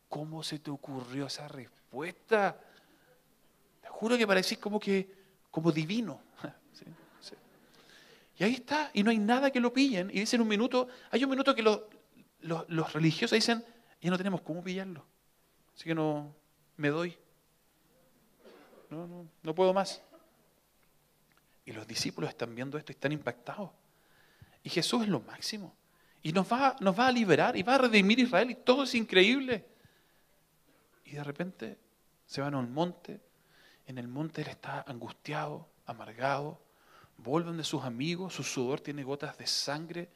[0.09, 2.61] ¿cómo se te ocurrió esa respuesta?
[3.81, 5.11] Te juro que parecís como que,
[5.51, 6.21] como divino.
[8.41, 10.09] Y ahí está, y no hay nada que lo pillen.
[10.09, 11.83] Y dicen un minuto, hay un minuto que los,
[12.41, 13.63] los, religiosos dicen,
[14.01, 15.05] ya no tenemos cómo pillarlo.
[15.75, 16.35] Así que no,
[16.79, 17.19] me doy.
[18.89, 20.01] No, no, no puedo más.
[21.67, 23.73] Y los discípulos están viendo esto y están impactados.
[24.63, 25.77] Y Jesús es lo máximo.
[26.23, 28.95] Y nos va, nos va a liberar y va a redimir Israel y todo es
[28.95, 29.67] increíble.
[31.05, 31.79] Y de repente
[32.25, 33.21] se van a un monte.
[33.87, 36.59] En el monte él está angustiado, amargado,
[37.23, 40.09] vuelven de sus amigos, su sudor tiene gotas de sangre,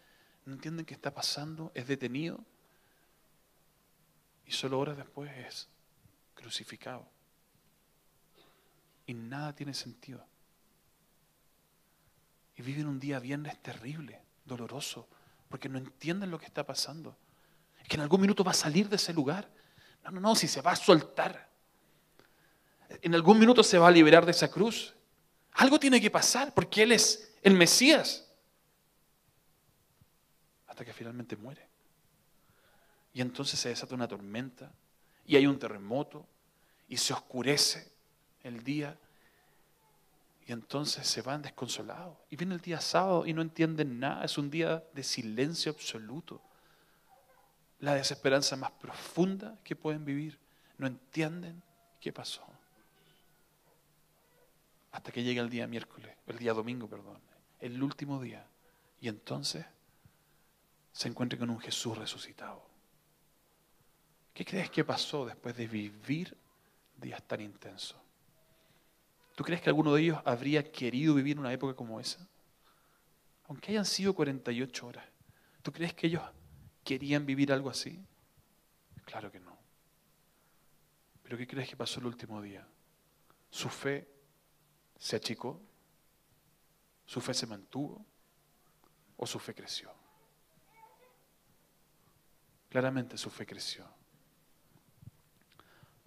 [0.46, 2.40] no entienden qué está pasando, es detenido
[4.46, 5.68] y solo horas después es
[6.34, 7.06] crucificado.
[9.06, 10.24] Y nada tiene sentido.
[12.56, 15.08] Y viven un día viernes terrible, doloroso,
[15.48, 17.16] porque no entienden lo que está pasando.
[17.82, 19.48] Es que en algún minuto va a salir de ese lugar.
[20.04, 21.48] No, no, no, si se va a soltar.
[23.02, 24.94] En algún minuto se va a liberar de esa cruz.
[25.54, 28.28] Algo tiene que pasar porque Él es el Mesías.
[30.66, 31.68] Hasta que finalmente muere.
[33.12, 34.72] Y entonces se desata una tormenta
[35.24, 36.26] y hay un terremoto
[36.88, 37.92] y se oscurece
[38.42, 38.98] el día.
[40.46, 42.18] Y entonces se van desconsolados.
[42.28, 44.24] Y viene el día sábado y no entienden nada.
[44.24, 46.42] Es un día de silencio absoluto.
[47.78, 50.38] La desesperanza más profunda que pueden vivir.
[50.78, 51.62] No entienden
[52.00, 52.44] qué pasó
[54.94, 57.18] hasta que llegue el día miércoles, el día domingo, perdón,
[57.59, 58.46] el último día.
[59.00, 59.66] Y entonces
[60.92, 62.64] se encuentre con un Jesús resucitado.
[64.33, 66.37] ¿Qué crees que pasó después de vivir
[66.96, 67.96] días tan intensos?
[69.35, 72.24] ¿Tú crees que alguno de ellos habría querido vivir una época como esa?
[73.48, 75.04] Aunque hayan sido 48 horas,
[75.61, 76.22] ¿tú crees que ellos
[76.85, 78.00] querían vivir algo así?
[79.04, 79.59] Claro que no.
[81.24, 82.64] Pero ¿qué crees que pasó el último día?
[83.50, 84.13] Su fe
[85.04, 85.60] se achicó,
[87.04, 88.02] su fe se mantuvo
[89.18, 89.92] o su fe creció.
[92.70, 93.86] Claramente su fe creció.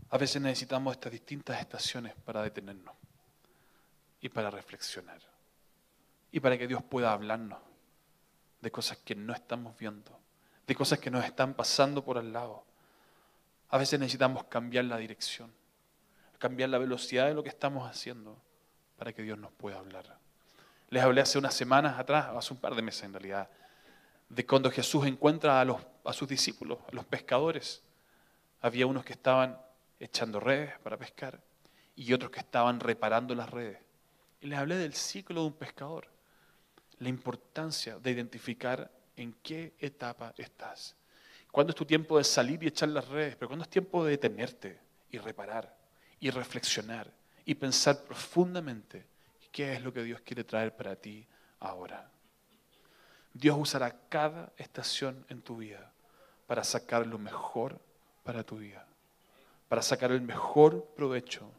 [0.10, 2.96] A veces necesitamos estas distintas estaciones para detenernos
[4.20, 5.22] y para reflexionar
[6.32, 7.60] y para que Dios pueda hablarnos
[8.62, 10.20] de cosas que no estamos viendo,
[10.66, 12.66] de cosas que nos están pasando por al lado.
[13.70, 15.54] A veces necesitamos cambiar la dirección,
[16.40, 18.42] cambiar la velocidad de lo que estamos haciendo
[18.98, 20.18] para que Dios nos pueda hablar.
[20.90, 23.50] Les hablé hace unas semanas atrás, hace un par de meses en realidad,
[24.30, 27.84] de cuando Jesús encuentra a, sus discípulos, a los pescadores.
[28.62, 29.58] Había unos que estaban
[30.00, 31.42] echando redes para pescar
[31.96, 33.80] y otros que estaban reparando las redes.
[34.42, 36.08] Y les hablé del ciclo de un pescador,
[37.00, 40.96] la importancia de identificar en qué etapa estás.
[41.52, 43.36] ¿Cuándo es tu tiempo de salir y echar las redes?
[43.36, 44.80] Pero ¿cuándo es tiempo de detenerte
[45.12, 45.76] y reparar
[46.20, 47.12] y reflexionar
[47.48, 49.06] y pensar profundamente
[49.54, 51.26] qué es lo que Dios quiere traer para ti
[51.62, 52.12] ahora?
[53.34, 55.94] Dios usará cada estación en tu vida
[56.46, 57.80] para sacar lo mejor
[58.24, 58.86] para tu vida,
[59.70, 61.50] para sacar el mejor provecho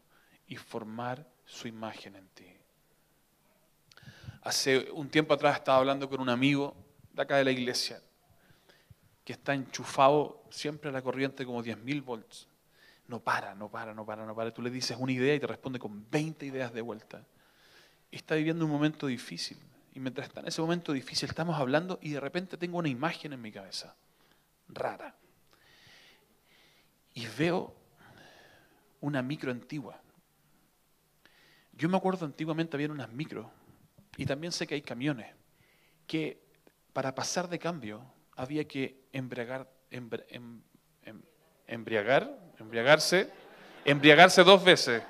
[0.47, 2.53] y formar su imagen en ti.
[4.43, 6.75] Hace un tiempo atrás estaba hablando con un amigo
[7.13, 7.99] de acá de la iglesia
[9.25, 12.48] que está enchufado siempre a la corriente como 10.000 volts.
[13.09, 14.53] No para, no para, no para, no para.
[14.53, 17.25] Tú le dices una idea y te responde con 20 ideas de vuelta.
[18.11, 19.57] está viviendo un momento difícil.
[19.95, 23.33] Y mientras está en ese momento difícil, estamos hablando y de repente tengo una imagen
[23.33, 23.95] en mi cabeza,
[24.67, 25.15] rara.
[27.15, 27.75] Y veo
[29.01, 29.99] una micro antigua.
[31.73, 33.49] Yo me acuerdo antiguamente había unas micro
[34.17, 35.33] y también sé que hay camiones
[36.05, 36.39] que
[36.93, 38.03] para pasar de cambio
[38.35, 40.61] había que embriagar, em, em,
[41.69, 42.29] embriagar,
[42.59, 43.29] embriagarse,
[43.85, 45.01] embriagarse dos veces.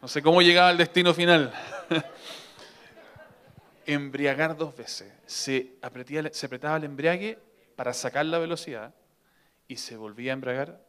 [0.00, 1.52] No sé cómo llegaba al destino final.
[3.86, 5.12] embriagar dos veces.
[5.26, 7.38] Se, apretaba el embriague
[7.76, 8.94] para sacar la velocidad
[9.68, 10.80] y se volvía a embriagar.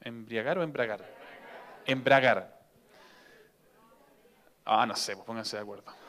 [0.00, 1.04] ¿Embriagar o embragar?
[1.84, 2.58] Embragar.
[4.64, 6.00] Ah, no sé, pues pónganse de acuerdo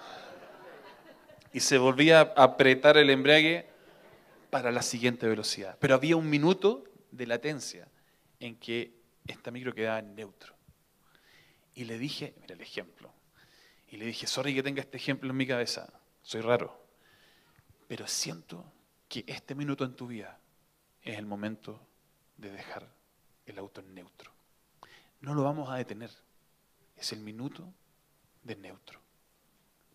[1.53, 3.67] y se volvía a apretar el embrague
[4.49, 5.77] para la siguiente velocidad.
[5.79, 7.87] Pero había un minuto de latencia
[8.39, 8.93] en que
[9.27, 10.55] esta micro quedaba en neutro.
[11.75, 13.13] Y le dije, mira el ejemplo,
[13.89, 15.91] y le dije, sorry que tenga este ejemplo en mi cabeza,
[16.23, 16.85] soy raro,
[17.87, 18.65] pero siento
[19.07, 20.39] que este minuto en tu vida
[21.01, 21.85] es el momento
[22.37, 22.87] de dejar
[23.45, 24.31] el auto en neutro.
[25.19, 26.11] No lo vamos a detener,
[26.95, 27.73] es el minuto
[28.43, 29.01] de neutro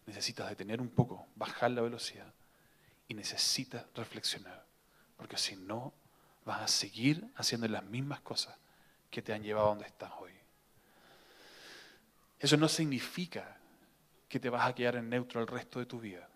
[0.07, 2.33] necesitas detener un poco, bajar la velocidad
[3.09, 4.65] y necesitas reflexionar,
[5.17, 5.93] porque si no,
[6.47, 8.57] vas a seguir haciendo las mismas cosas
[9.11, 10.33] que te han llevado a donde estás hoy.
[12.39, 13.59] Eso no significa
[14.29, 16.29] que te vas a quedar en neutro el resto de tu vida.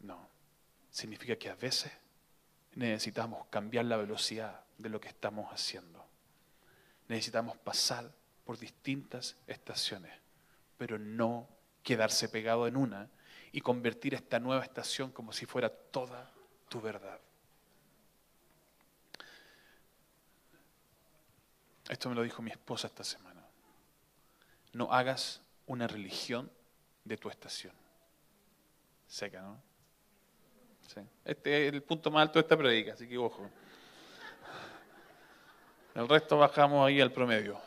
[0.00, 0.26] No.
[0.90, 1.92] Significa que a veces
[2.74, 6.06] necesitamos cambiar la velocidad de lo que estamos haciendo.
[7.08, 8.10] Necesitamos pasar
[8.44, 10.12] por distintas estaciones,
[10.78, 11.46] pero no
[11.82, 13.10] quedarse pegado en una
[13.52, 16.32] y convertir esta nueva estación como si fuera toda
[16.68, 17.20] tu verdad.
[21.88, 23.44] Esto me lo dijo mi esposa esta semana.
[24.72, 26.50] No hagas una religión
[27.04, 27.74] de tu estación.
[29.06, 29.60] Seca, ¿no?
[30.86, 31.00] Sí.
[31.24, 33.48] Este es el punto más alto de esta predica, así que ojo.
[35.94, 37.60] El resto bajamos ahí al promedio.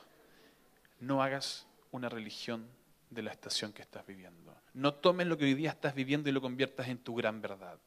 [1.00, 2.68] No hagas una religión
[3.10, 4.56] de la estación que estás viviendo.
[4.74, 7.78] No tomes lo que hoy día estás viviendo y lo conviertas en tu gran verdad.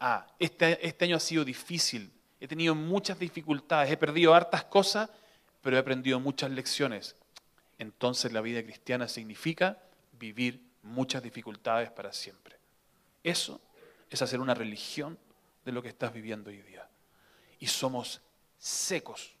[0.00, 5.08] Ah, este, este año ha sido difícil, he tenido muchas dificultades, he perdido hartas cosas,
[5.64, 7.16] pero he aprendido muchas lecciones.
[7.78, 9.78] Entonces la vida cristiana significa
[10.12, 12.58] vivir muchas dificultades para siempre.
[13.22, 13.62] Eso
[14.10, 15.18] es hacer una religión
[15.64, 16.86] de lo que estás viviendo hoy día.
[17.58, 18.20] Y somos
[18.58, 19.34] secos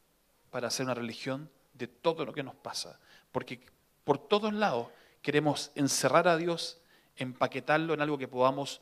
[0.50, 2.98] para hacer una religión de todo lo que nos pasa.
[3.30, 3.60] Porque
[4.02, 4.88] por todos lados
[5.20, 6.80] queremos encerrar a Dios,
[7.16, 8.80] empaquetarlo en algo que podamos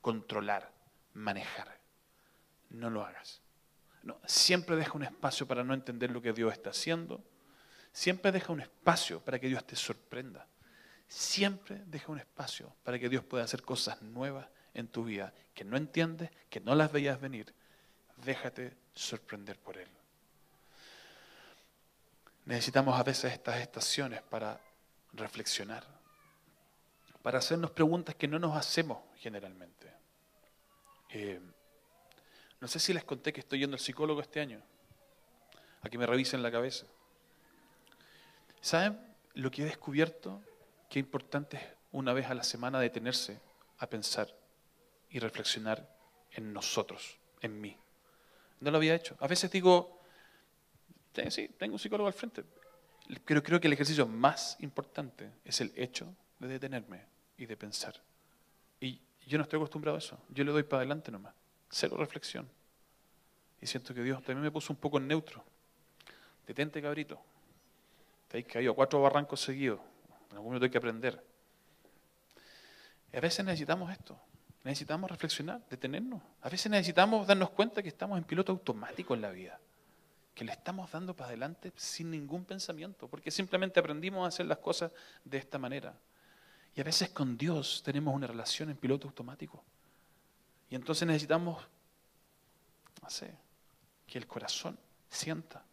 [0.00, 0.70] controlar,
[1.12, 1.76] manejar.
[2.70, 3.43] No lo hagas.
[4.26, 7.22] Siempre deja un espacio para no entender lo que Dios está haciendo.
[7.92, 10.46] Siempre deja un espacio para que Dios te sorprenda.
[11.08, 15.64] Siempre deja un espacio para que Dios pueda hacer cosas nuevas en tu vida que
[15.64, 17.54] no entiendes, que no las veías venir.
[18.24, 19.88] Déjate sorprender por Él.
[22.46, 24.60] Necesitamos a veces estas estaciones para
[25.12, 25.84] reflexionar,
[27.22, 29.90] para hacernos preguntas que no nos hacemos generalmente.
[31.10, 31.40] Eh,
[32.64, 34.58] no sé si les conté que estoy yendo al psicólogo este año,
[35.82, 36.86] a que me revisen la cabeza.
[38.62, 38.98] ¿Saben
[39.34, 40.42] lo que he descubierto?
[40.88, 43.38] Qué importante es una vez a la semana detenerse
[43.80, 44.34] a pensar
[45.10, 45.94] y reflexionar
[46.30, 47.76] en nosotros, en mí.
[48.60, 49.14] No lo había hecho.
[49.20, 50.00] A veces digo,
[51.28, 52.44] sí, tengo un psicólogo al frente,
[53.26, 57.04] Pero creo que el ejercicio más importante es el hecho de detenerme
[57.36, 58.00] y de pensar.
[58.80, 60.18] Y yo no estoy acostumbrado a eso.
[60.30, 61.34] Yo le doy para adelante nomás.
[61.74, 62.48] Cero reflexión.
[63.60, 65.42] Y siento que Dios también me puso un poco en neutro.
[66.46, 67.20] Detente, cabrito.
[68.28, 69.80] Te has caído cuatro barrancos seguidos.
[70.30, 71.20] En algún momento hay que aprender.
[73.12, 74.16] Y a veces necesitamos esto.
[74.62, 76.22] Necesitamos reflexionar, detenernos.
[76.42, 79.58] A veces necesitamos darnos cuenta que estamos en piloto automático en la vida.
[80.32, 83.08] Que le estamos dando para adelante sin ningún pensamiento.
[83.08, 84.92] Porque simplemente aprendimos a hacer las cosas
[85.24, 85.92] de esta manera.
[86.76, 89.64] Y a veces con Dios tenemos una relación en piloto automático.
[90.74, 91.64] Y entonces necesitamos,
[94.08, 94.76] que el corazón
[95.08, 95.64] sienta,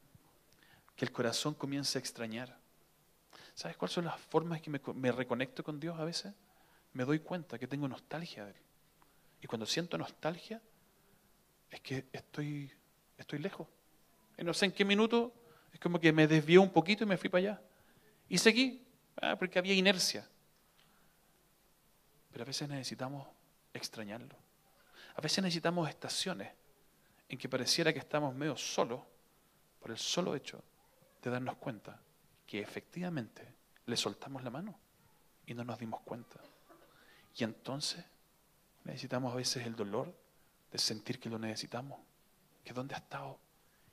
[0.95, 2.55] que el corazón comience a extrañar.
[3.55, 6.35] ¿Sabes cuáles son las formas que me, reconecto con Dios a veces?
[6.93, 8.57] Me doy cuenta que tengo nostalgia de Él.
[9.41, 10.61] Y cuando siento nostalgia,
[11.71, 12.71] es que estoy,
[13.17, 13.67] estoy lejos.
[14.37, 15.33] Y no sé en qué minuto,
[15.73, 17.61] es como que me desvió un poquito y me fui para allá.
[18.29, 18.85] Y seguí,
[19.19, 20.29] ah, porque había inercia.
[22.31, 23.27] Pero a veces necesitamos
[23.73, 24.50] extrañarlo.
[25.15, 26.51] A veces necesitamos estaciones
[27.27, 29.01] en que pareciera que estamos medio solos
[29.79, 30.63] por el solo hecho
[31.21, 31.99] de darnos cuenta
[32.45, 33.47] que efectivamente
[33.85, 34.77] le soltamos la mano
[35.45, 36.39] y no nos dimos cuenta.
[37.35, 38.03] Y entonces
[38.83, 40.13] necesitamos a veces el dolor
[40.71, 41.99] de sentir que lo necesitamos,
[42.63, 43.39] que dónde has estado,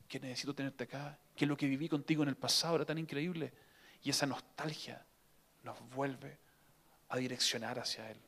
[0.08, 3.52] que necesito tenerte acá, que lo que viví contigo en el pasado era tan increíble.
[4.02, 5.04] Y esa nostalgia
[5.62, 6.38] nos vuelve
[7.08, 8.18] a direccionar hacia Él.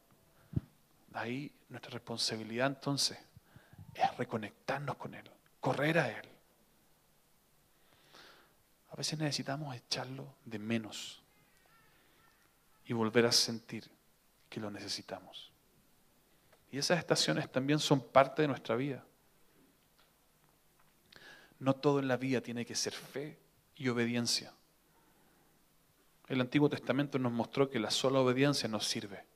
[1.12, 3.18] Ahí nuestra responsabilidad entonces
[3.94, 5.29] es reconectarnos con Él,
[5.61, 6.29] correr a Él.
[8.90, 11.23] A veces necesitamos echarlo de menos
[12.87, 13.88] y volver a sentir
[14.49, 15.53] que lo necesitamos.
[16.73, 19.05] Y esas estaciones también son parte de nuestra vida.
[21.59, 23.38] No todo en la vida tiene que ser fe
[23.77, 24.53] y obediencia.
[26.29, 29.30] El Antiguo Testamento nos mostró que la sola obediencia nos sirve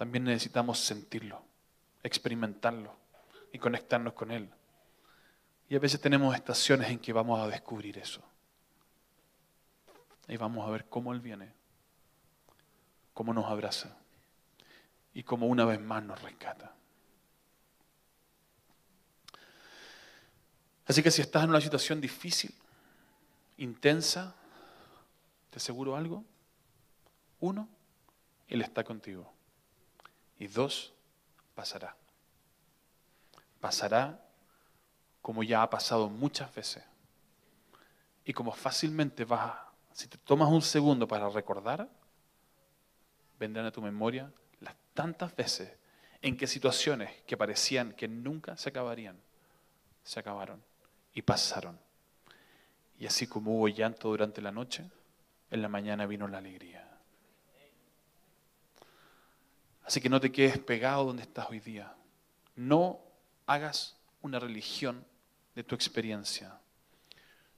[0.00, 1.42] también necesitamos sentirlo,
[2.02, 2.96] experimentarlo
[3.52, 4.48] y conectarnos con Él.
[5.68, 8.22] Y a veces tenemos estaciones en que vamos a descubrir eso.
[10.26, 11.52] Y vamos a ver cómo Él viene,
[13.12, 13.94] cómo nos abraza
[15.12, 16.74] y cómo una vez más nos rescata.
[20.86, 22.54] Así que si estás en una situación difícil,
[23.58, 24.34] intensa,
[25.50, 26.24] te aseguro algo.
[27.40, 27.68] Uno,
[28.48, 29.30] Él está contigo.
[30.40, 30.94] Y dos,
[31.54, 31.94] pasará.
[33.60, 34.18] Pasará
[35.20, 36.82] como ya ha pasado muchas veces.
[38.24, 39.54] Y como fácilmente vas,
[39.92, 41.86] si te tomas un segundo para recordar,
[43.38, 45.70] vendrán a tu memoria las tantas veces
[46.22, 49.20] en que situaciones que parecían que nunca se acabarían,
[50.02, 50.62] se acabaron
[51.12, 51.78] y pasaron.
[52.98, 54.90] Y así como hubo llanto durante la noche,
[55.50, 56.89] en la mañana vino la alegría.
[59.90, 61.92] Así que no te quedes pegado donde estás hoy día.
[62.54, 63.00] No
[63.44, 65.04] hagas una religión
[65.56, 66.60] de tu experiencia.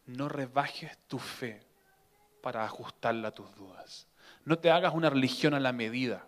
[0.07, 1.63] No rebajes tu fe
[2.41, 4.07] para ajustarla a tus dudas.
[4.47, 6.27] No te hagas una religión a la medida,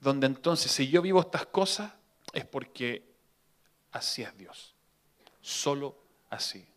[0.00, 1.92] donde entonces si yo vivo estas cosas
[2.32, 3.12] es porque
[3.90, 4.76] así es Dios.
[5.40, 6.68] Solo así.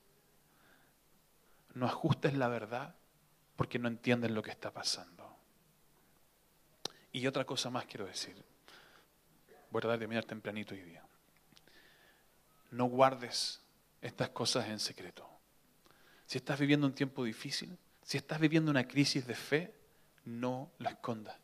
[1.75, 2.95] No ajustes la verdad
[3.55, 5.12] porque no entiendes lo que está pasando.
[7.13, 8.35] Y otra cosa más quiero decir.
[9.69, 11.03] Voy a tratar de mirar tempranito hoy día.
[12.71, 13.61] No guardes
[14.01, 15.29] estas cosas en secreto.
[16.25, 19.75] Si estás viviendo un tiempo difícil, si estás viviendo una crisis de fe,
[20.25, 21.37] no la escondas.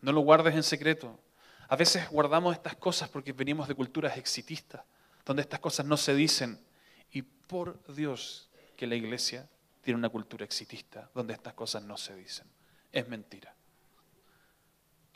[0.00, 1.20] No lo guardes en secreto.
[1.68, 4.82] A veces guardamos estas cosas porque venimos de culturas exitistas,
[5.26, 6.58] donde estas cosas no se dicen.
[7.10, 9.48] Y por Dios que la iglesia
[9.82, 12.46] tiene una cultura exitista, donde estas cosas no se dicen.
[12.92, 13.55] Es mentira.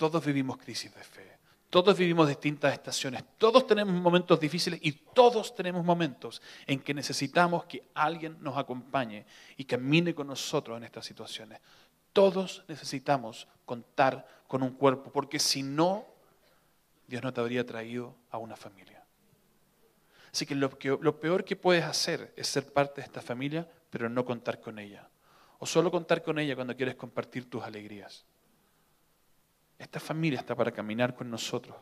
[0.01, 1.31] Todos vivimos crisis de fe.
[1.69, 3.23] Todos vivimos distintas estaciones.
[3.37, 9.27] Todos tenemos momentos difíciles y todos tenemos momentos en que necesitamos que alguien nos acompañe
[9.59, 11.61] y camine con nosotros en estas situaciones.
[12.15, 16.07] Todos necesitamos contar con un cuerpo, porque si no,
[17.07, 19.05] Dios no te habría traído a una familia.
[20.33, 23.71] Así que lo, que lo peor que puedes hacer es ser parte de esta familia,
[23.91, 25.11] pero no contar con ella.
[25.59, 28.25] O solo contar con ella cuando quieres compartir tus alegrías.
[29.81, 31.75] Esta familia está para caminar con nosotros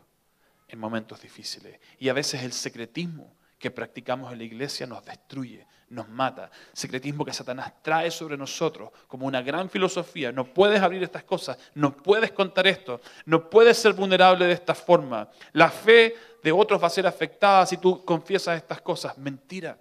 [0.69, 1.81] en momentos difíciles.
[1.99, 6.49] Y a veces el secretismo que practicamos en la iglesia nos destruye, nos mata.
[6.73, 10.31] Secretismo que Satanás trae sobre nosotros como una gran filosofía.
[10.31, 14.77] No puedes abrir estas cosas, no puedes contar esto, no puedes ser vulnerable de esta
[14.77, 15.29] forma.
[15.55, 19.19] La fe de otros va a ser afectada si tú confiesas estas cosas.
[19.19, 19.77] Mentira.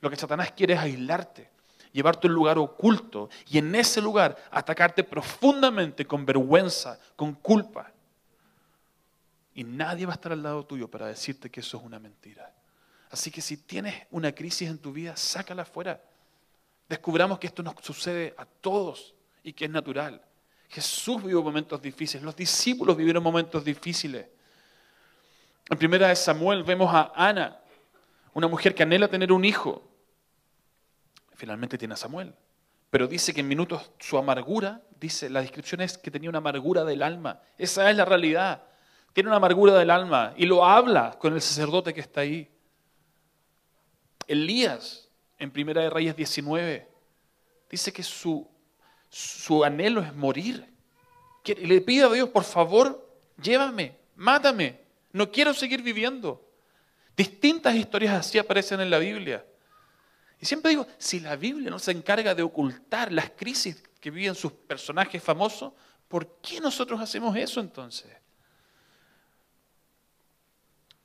[0.00, 1.57] Lo que Satanás quiere es aislarte
[1.98, 7.90] llevarte a un lugar oculto y en ese lugar atacarte profundamente con vergüenza, con culpa.
[9.52, 12.54] Y nadie va a estar al lado tuyo para decirte que eso es una mentira.
[13.10, 16.00] Así que si tienes una crisis en tu vida, sácala fuera.
[16.88, 20.22] Descubramos que esto nos sucede a todos y que es natural.
[20.68, 24.24] Jesús vivió momentos difíciles, los discípulos vivieron momentos difíciles.
[25.68, 27.58] En primera de Samuel vemos a Ana,
[28.34, 29.87] una mujer que anhela tener un hijo.
[31.38, 32.34] Finalmente tiene a Samuel.
[32.90, 36.84] Pero dice que en minutos su amargura, dice, la descripción es que tenía una amargura
[36.84, 37.40] del alma.
[37.56, 38.64] Esa es la realidad.
[39.12, 42.50] Tiene una amargura del alma y lo habla con el sacerdote que está ahí.
[44.26, 45.08] Elías,
[45.38, 46.88] en Primera de Reyes 19,
[47.70, 48.50] dice que su,
[49.08, 50.74] su anhelo es morir.
[51.44, 54.80] Le pide a Dios, por favor, llévame, mátame.
[55.12, 56.44] No quiero seguir viviendo.
[57.16, 59.44] Distintas historias así aparecen en la Biblia.
[60.40, 64.34] Y siempre digo, si la Biblia no se encarga de ocultar las crisis que viven
[64.34, 65.72] sus personajes famosos,
[66.06, 68.10] ¿por qué nosotros hacemos eso entonces?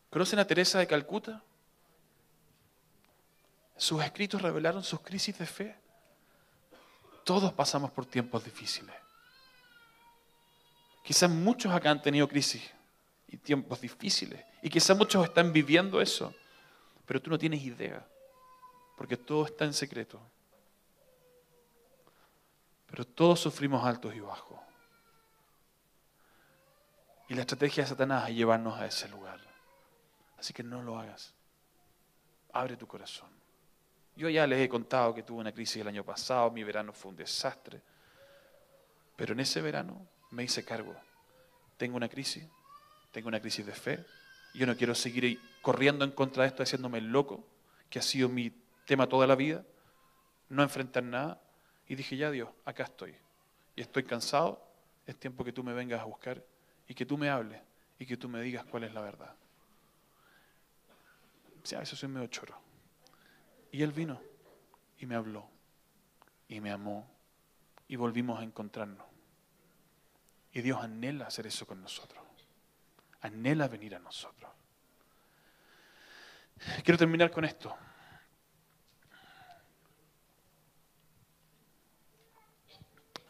[0.09, 1.43] ¿Conocen a Teresa de Calcuta?
[3.75, 5.75] Sus escritos revelaron sus crisis de fe.
[7.23, 8.95] Todos pasamos por tiempos difíciles.
[11.03, 12.61] Quizás muchos acá han tenido crisis
[13.27, 14.45] y tiempos difíciles.
[14.61, 16.33] Y quizás muchos están viviendo eso.
[17.07, 18.07] Pero tú no tienes idea.
[18.95, 20.21] Porque todo está en secreto.
[22.87, 24.59] Pero todos sufrimos altos y bajos.
[27.29, 29.39] Y la estrategia de Satanás es llevarnos a ese lugar.
[30.37, 31.33] Así que no lo hagas.
[32.51, 33.29] Abre tu corazón.
[34.15, 37.09] Yo ya les he contado que tuve una crisis el año pasado, mi verano fue
[37.09, 37.81] un desastre.
[39.15, 40.95] Pero en ese verano me hice cargo.
[41.77, 42.45] Tengo una crisis,
[43.11, 44.05] tengo una crisis de fe.
[44.53, 47.43] Yo no quiero seguir corriendo en contra de esto, haciéndome loco,
[47.89, 48.51] que ha sido mi
[48.85, 49.65] tema toda la vida.
[50.49, 51.41] No enfrentar nada.
[51.87, 53.15] Y dije, ya Dios, acá estoy.
[53.75, 54.65] Y estoy cansado.
[55.05, 56.43] Es tiempo que tú me vengas a buscar
[56.87, 57.61] y que tú me hables
[57.99, 59.35] y que tú me digas cuál es la verdad.
[61.63, 62.57] Sí, a veces soy medio choro.
[63.71, 64.21] Y él vino
[64.99, 65.47] y me habló
[66.47, 67.09] y me amó
[67.87, 69.05] y volvimos a encontrarnos.
[70.51, 72.23] Y Dios anhela hacer eso con nosotros.
[73.21, 74.51] Anhela venir a nosotros.
[76.83, 77.75] Quiero terminar con esto.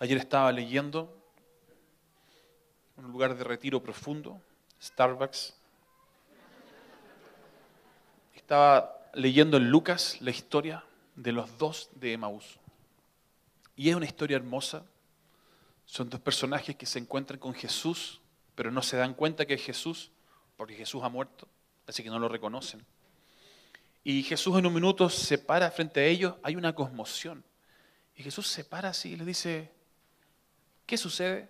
[0.03, 1.17] Ayer estaba leyendo
[2.97, 4.41] en un lugar de retiro profundo,
[4.81, 5.53] Starbucks.
[8.35, 10.83] Estaba leyendo en Lucas la historia
[11.15, 12.59] de los dos de Emaús.
[13.77, 14.83] Y es una historia hermosa.
[15.85, 18.19] Son dos personajes que se encuentran con Jesús,
[18.55, 20.11] pero no se dan cuenta que es Jesús,
[20.57, 21.47] porque Jesús ha muerto,
[21.87, 22.85] así que no lo reconocen.
[24.03, 27.41] Y Jesús en un minuto se para frente a ellos, hay una conmoción.
[28.17, 29.71] Y Jesús se para así y le dice,
[30.85, 31.49] ¿qué sucede?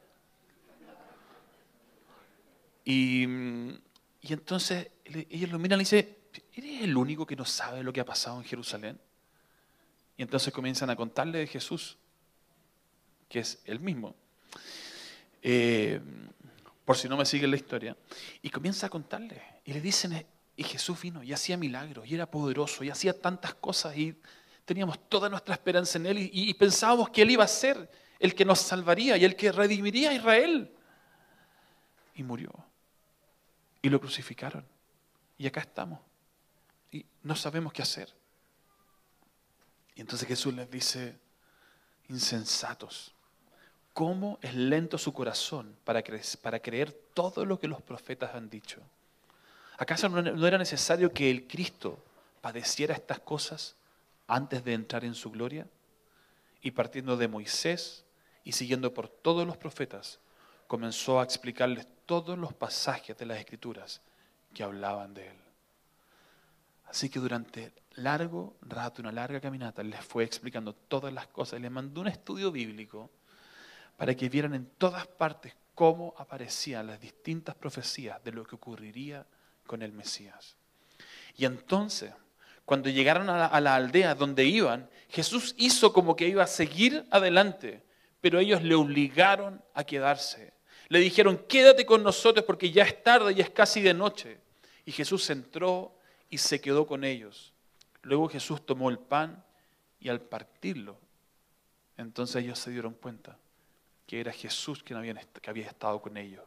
[2.86, 3.26] Y,
[4.22, 6.18] y entonces ellos lo miran y dicen,
[6.54, 9.00] ¿eres el único que no sabe lo que ha pasado en Jerusalén?
[10.18, 11.98] Y entonces comienzan a contarle de Jesús,
[13.30, 14.16] que es el mismo.
[15.42, 16.00] Eh,
[16.86, 17.98] por si no me siguen la historia.
[18.42, 19.42] Y comienza a contarle.
[19.66, 20.26] Y le dicen,
[20.56, 24.16] y Jesús vino y hacía milagros, y era poderoso, y hacía tantas cosas, y
[24.66, 28.36] teníamos toda nuestra esperanza en Él, y, y pensábamos que Él iba a ser el
[28.36, 30.72] que nos salvaría y el que redimiría a Israel.
[32.16, 32.52] Y murió.
[33.82, 34.66] Y lo crucificaron.
[35.38, 36.00] Y acá estamos
[36.94, 38.14] y no sabemos qué hacer.
[39.96, 41.18] Y entonces Jesús les dice,
[42.08, 43.14] insensatos,
[43.94, 46.04] ¿cómo es lento su corazón para,
[46.42, 48.80] para creer todo lo que los profetas han dicho?
[49.78, 51.98] ¿Acaso no era necesario que el Cristo
[52.42, 53.76] padeciera estas cosas
[54.28, 55.68] antes de entrar en su gloria?
[56.64, 58.06] Y partiendo de Moisés
[58.44, 60.20] y siguiendo por todos los profetas,
[60.66, 64.02] comenzó a explicarles todos los pasajes de las Escrituras
[64.56, 65.38] que hablaban de él.
[66.86, 71.60] Así que durante largo rato, una larga caminata, les fue explicando todas las cosas.
[71.60, 73.10] Les mandó un estudio bíblico
[73.98, 79.26] para que vieran en todas partes cómo aparecían las distintas profecías de lo que ocurriría
[79.66, 80.56] con el Mesías.
[81.36, 82.14] Y entonces,
[82.66, 87.84] cuando llegaron a la, aldea donde iban, Jesús hizo como que iba a seguir adelante,
[88.22, 90.54] pero ellos le obligaron a quedarse.
[90.88, 94.40] Le dijeron, quédate con nosotros porque ya es tarde y es casi de noche.
[94.86, 95.98] Y Jesús entró
[96.30, 97.54] y se quedó con ellos.
[98.02, 99.44] Luego Jesús tomó el pan
[100.00, 100.98] y al partirlo,
[101.98, 103.38] entonces ellos se dieron cuenta
[104.06, 106.44] que era Jesús quien que había estado con ellos.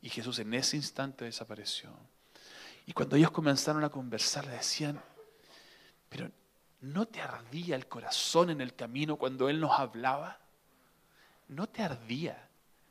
[0.00, 1.90] Y Jesús en ese instante desapareció.
[2.86, 5.00] Y cuando ellos comenzaron a conversar, le decían,
[6.14, 6.30] pero
[6.84, 10.38] ¿No te ardía el corazón en el camino cuando Él nos hablaba?
[11.48, 12.46] ¿No te ardía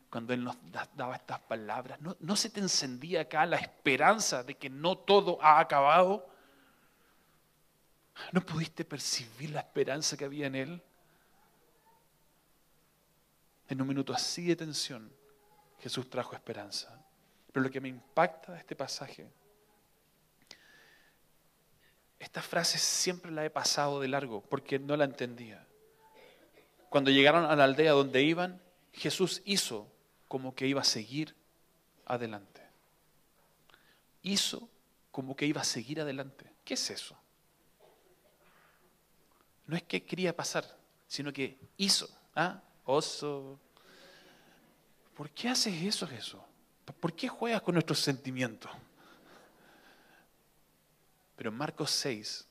[0.10, 0.58] cuando Él nos
[0.96, 2.02] daba estas palabras?
[2.02, 6.28] ¿No, ¿No, se te encendía acá la esperanza de que no todo ha acabado?
[8.32, 10.84] ¿No pudiste percibir la esperanza que había en Él?
[13.70, 15.14] En un minuto así de tensión,
[15.82, 17.00] Jesús trajo esperanza.
[17.52, 19.32] Pero lo que me impacta de este pasaje,
[22.24, 25.66] esta frase siempre la he pasado de largo porque no la entendía.
[26.90, 28.62] Cuando llegaron a la aldea donde iban,
[28.94, 29.88] Jesús hizo
[30.28, 31.36] como que iba a seguir
[32.06, 32.62] adelante.
[34.22, 34.70] Hizo
[35.12, 36.50] como que iba a seguir adelante.
[36.64, 37.18] ¿Qué es eso?
[39.68, 40.66] No es que quería pasar,
[41.08, 42.10] sino que hizo.
[42.36, 42.62] ¿Ah?
[42.86, 43.60] Oso.
[45.16, 46.40] ¿Por qué haces eso, Jesús?
[47.00, 48.72] ¿Por qué juegas con nuestros sentimientos?
[51.36, 52.48] Pero Marcos 6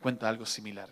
[0.00, 0.90] cuenta algo similar.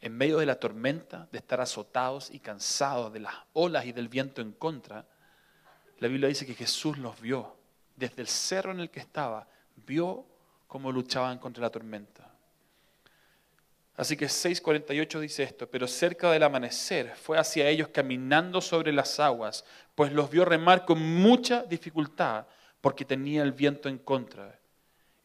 [0.00, 4.08] En medio de la tormenta, de estar azotados y cansados de las olas y del
[4.08, 5.06] viento en contra,
[5.98, 7.56] la Biblia dice que Jesús los vio.
[7.96, 9.48] Desde el cerro en el que estaba,
[9.86, 10.26] vio
[10.66, 12.30] cómo luchaban contra la tormenta.
[13.96, 19.18] Así que 6.48 dice esto, pero cerca del amanecer fue hacia ellos caminando sobre las
[19.18, 22.46] aguas, pues los vio remar con mucha dificultad
[22.82, 24.60] porque tenía el viento en contra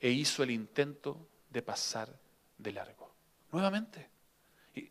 [0.02, 2.10] e hizo el intento de pasar
[2.58, 3.14] de largo.
[3.52, 4.10] Nuevamente.
[4.76, 4.90] Y,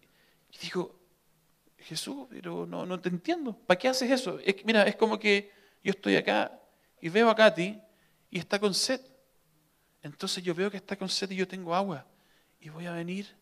[0.62, 0.96] dijo,
[1.76, 3.54] Jesús, pero no, no te entiendo.
[3.66, 4.38] ¿Para qué haces eso?
[4.64, 5.50] mira, es como que
[5.84, 6.58] yo estoy acá
[7.00, 7.78] y veo a Katy
[8.30, 9.00] y está con sed.
[10.02, 12.06] Entonces yo veo que está con sed y yo tengo agua.
[12.61, 13.34] Y voy a venir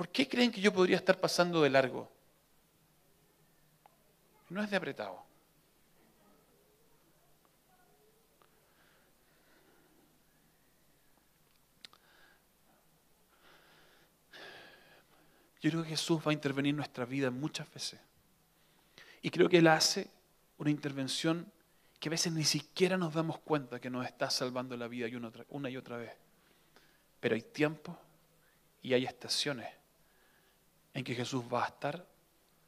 [0.00, 2.10] ¿Por qué creen que yo podría estar pasando de largo?
[4.48, 5.22] No es de apretado.
[15.60, 18.00] Yo creo que Jesús va a intervenir en nuestra vida muchas veces.
[19.22, 20.08] Y creo que Él hace
[20.58, 21.50] una intervención
[21.98, 25.06] que a veces ni siquiera nos damos cuenta que nos está salvando la vida
[25.50, 26.12] una y otra vez.
[27.20, 27.96] Pero hay tiempos
[28.82, 29.68] y hay estaciones
[30.94, 32.06] en que Jesús va a estar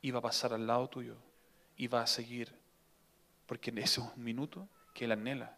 [0.03, 1.17] y va a pasar al lado tuyo
[1.77, 2.53] y va a seguir.
[3.47, 5.57] Porque en ese minuto que Él anhela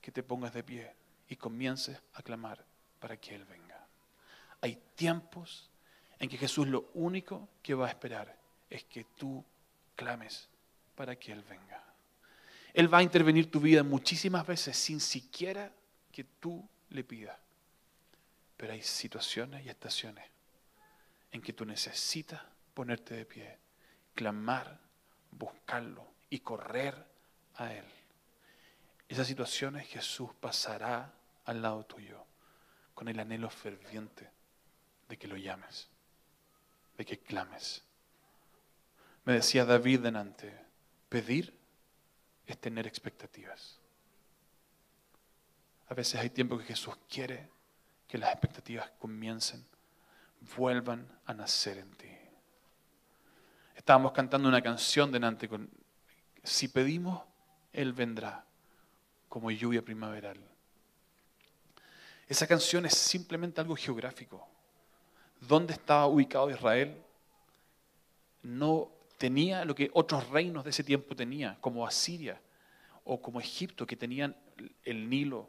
[0.00, 0.94] que te pongas de pie
[1.28, 2.64] y comiences a clamar
[3.00, 3.86] para que Él venga.
[4.60, 5.68] Hay tiempos
[6.18, 8.36] en que Jesús lo único que va a esperar
[8.70, 9.44] es que tú
[9.94, 10.48] clames
[10.94, 11.82] para que Él venga.
[12.72, 15.72] Él va a intervenir tu vida muchísimas veces sin siquiera
[16.12, 17.38] que tú le pidas.
[18.56, 20.24] Pero hay situaciones y estaciones
[21.32, 22.40] en que tú necesitas
[22.74, 23.58] ponerte de pie,
[24.14, 24.78] clamar,
[25.30, 27.06] buscarlo y correr
[27.56, 27.84] a Él.
[29.08, 31.12] Esas situaciones Jesús pasará
[31.44, 32.24] al lado tuyo
[32.94, 34.30] con el anhelo ferviente
[35.08, 35.88] de que lo llames,
[36.96, 37.82] de que clames.
[39.24, 40.56] Me decía David delante,
[41.08, 41.56] pedir
[42.46, 43.78] es tener expectativas.
[45.88, 47.48] A veces hay tiempo que Jesús quiere
[48.08, 49.64] que las expectativas comiencen
[50.56, 52.08] vuelvan a nacer en ti.
[53.74, 55.70] Estábamos cantando una canción delante con,
[56.42, 57.22] si pedimos,
[57.72, 58.44] Él vendrá
[59.28, 60.38] como lluvia primaveral.
[62.28, 64.48] Esa canción es simplemente algo geográfico.
[65.46, 66.96] ¿Dónde estaba ubicado Israel?
[68.42, 72.40] No tenía lo que otros reinos de ese tiempo tenían, como Asiria
[73.04, 74.36] o como Egipto, que tenían
[74.84, 75.48] el Nilo,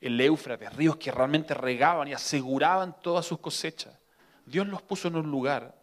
[0.00, 3.98] el Éufrates, ríos que realmente regaban y aseguraban todas sus cosechas.
[4.44, 5.74] Dios los puso en un lugar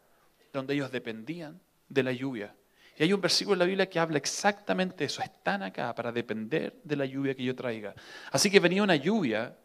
[0.52, 1.60] donde ellos dependían
[1.90, 2.56] de la lluvia.
[2.98, 5.22] Y hay un versículo en la Biblia que habla exactamente eso.
[5.22, 7.96] Están acá para depender de la lluvia que yo traiga.
[8.32, 9.58] Así que venía una lluvia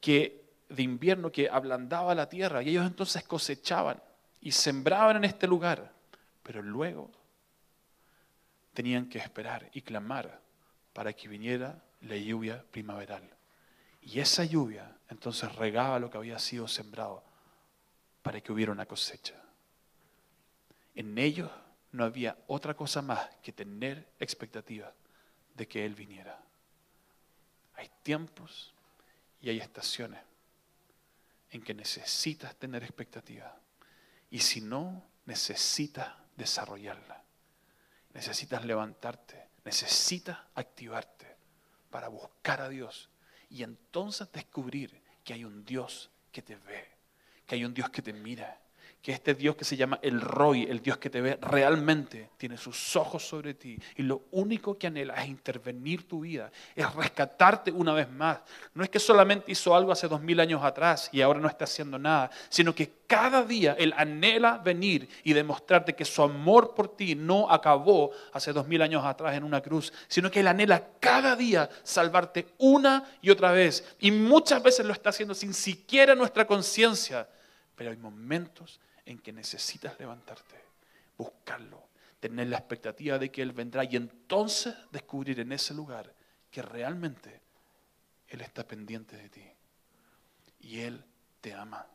[0.00, 0.41] que,
[0.74, 4.02] de invierno que ablandaba la tierra y ellos entonces cosechaban
[4.40, 5.92] y sembraban en este lugar.
[6.42, 7.10] Pero luego
[8.74, 10.40] tenían que esperar y clamar
[10.92, 13.22] para que viniera la lluvia primaveral.
[14.00, 17.22] Y esa lluvia entonces regaba lo que había sido sembrado
[18.22, 19.34] para que hubiera una cosecha.
[20.94, 21.50] En ellos
[21.92, 24.92] no había otra cosa más que tener expectativa
[25.54, 26.42] de que Él viniera.
[27.74, 28.74] Hay tiempos
[29.40, 30.20] y hay estaciones
[31.52, 33.56] en que necesitas tener expectativa.
[34.30, 37.22] Y si no, necesitas desarrollarla.
[38.14, 41.36] Necesitas levantarte, necesitas activarte
[41.90, 43.08] para buscar a Dios
[43.48, 46.92] y entonces descubrir que hay un Dios que te ve
[47.46, 48.60] que hay un Dios que te mira,
[49.02, 52.56] que este Dios que se llama el Roy, el Dios que te ve realmente, tiene
[52.56, 57.72] sus ojos sobre ti y lo único que anhela es intervenir tu vida, es rescatarte
[57.72, 58.38] una vez más.
[58.74, 61.64] No es que solamente hizo algo hace dos mil años atrás y ahora no está
[61.64, 66.94] haciendo nada, sino que cada día Él anhela venir y demostrarte que su amor por
[66.96, 70.80] ti no acabó hace dos mil años atrás en una cruz, sino que Él anhela
[71.00, 73.96] cada día salvarte una y otra vez.
[73.98, 77.28] Y muchas veces lo está haciendo sin siquiera nuestra conciencia,
[77.74, 80.56] pero hay momentos en que necesitas levantarte,
[81.16, 81.88] buscarlo,
[82.20, 86.14] tener la expectativa de que Él vendrá y entonces descubrir en ese lugar
[86.50, 87.40] que realmente
[88.28, 89.44] Él está pendiente de ti.
[90.60, 91.04] Y Él
[91.40, 91.86] te ama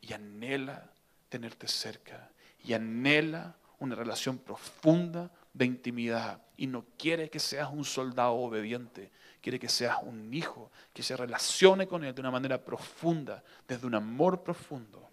[0.00, 0.90] y anhela
[1.28, 2.30] tenerte cerca
[2.64, 9.10] y anhela una relación profunda de intimidad y no quiere que seas un soldado obediente,
[9.42, 13.86] quiere que seas un hijo que se relacione con Él de una manera profunda, desde
[13.86, 15.09] un amor profundo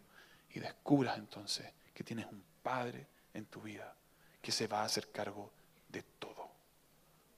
[0.58, 3.96] y descubras entonces que tienes un Padre en tu vida
[4.42, 5.52] que se va a hacer cargo
[5.88, 6.50] de todo,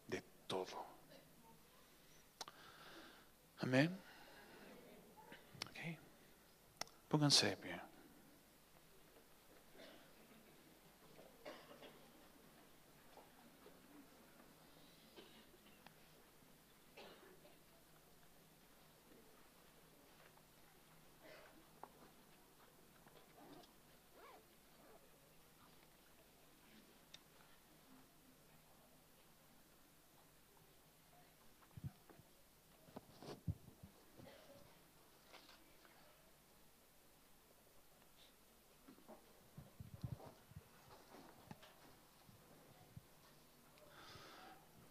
[0.08, 0.86] de todo.
[3.60, 3.96] Amén.
[7.10, 7.90] Pónganse de pie.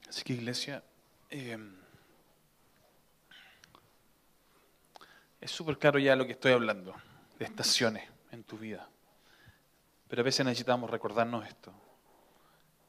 [0.08, 0.84] Así que iglesia,
[1.30, 1.74] em,
[5.40, 6.94] es súper claro ya lo que estoy hablando,
[7.38, 8.90] de estaciones en tu vida.
[10.06, 11.72] Pero a veces necesitamos recordarnos esto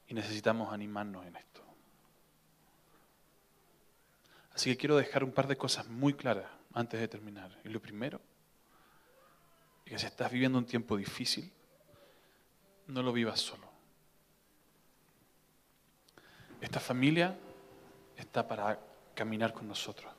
[0.10, 1.64] y necesitamos animarnos en esto.
[4.52, 7.58] Así que quiero dejar un par de cosas muy claras antes de terminar.
[7.64, 8.20] Y lo primero
[9.86, 11.50] es que si estás viviendo un tiempo difícil,
[12.88, 13.69] no lo vivas solo.
[16.62, 17.38] Esta familia
[18.18, 18.80] está para
[19.16, 20.12] caminar con nosotros.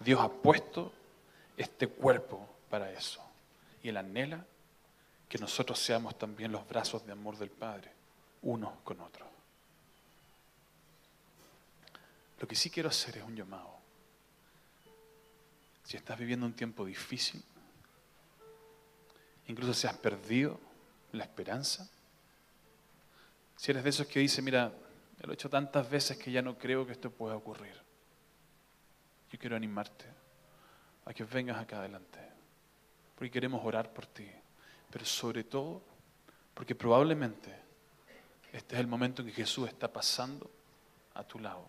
[0.00, 0.92] Dios ha puesto
[1.56, 3.22] este cuerpo para eso.
[3.82, 4.44] Y Él anhela
[5.28, 7.90] que nosotros seamos también los brazos de amor del Padre,
[8.42, 9.28] unos con otros.
[12.40, 13.74] Lo que sí quiero hacer es un llamado.
[15.84, 17.42] Si estás viviendo un tiempo difícil,
[19.46, 20.58] incluso si has perdido
[21.12, 21.88] la esperanza,
[23.56, 24.72] si eres de esos que dice, mira,
[25.26, 27.74] lo he hecho tantas veces que ya no creo que esto pueda ocurrir.
[29.30, 30.04] Yo quiero animarte
[31.06, 32.18] a que vengas acá adelante,
[33.14, 34.28] porque queremos orar por ti,
[34.90, 35.82] pero sobre todo
[36.54, 37.54] porque probablemente
[38.52, 40.50] este es el momento en que Jesús está pasando
[41.14, 41.68] a tu lado,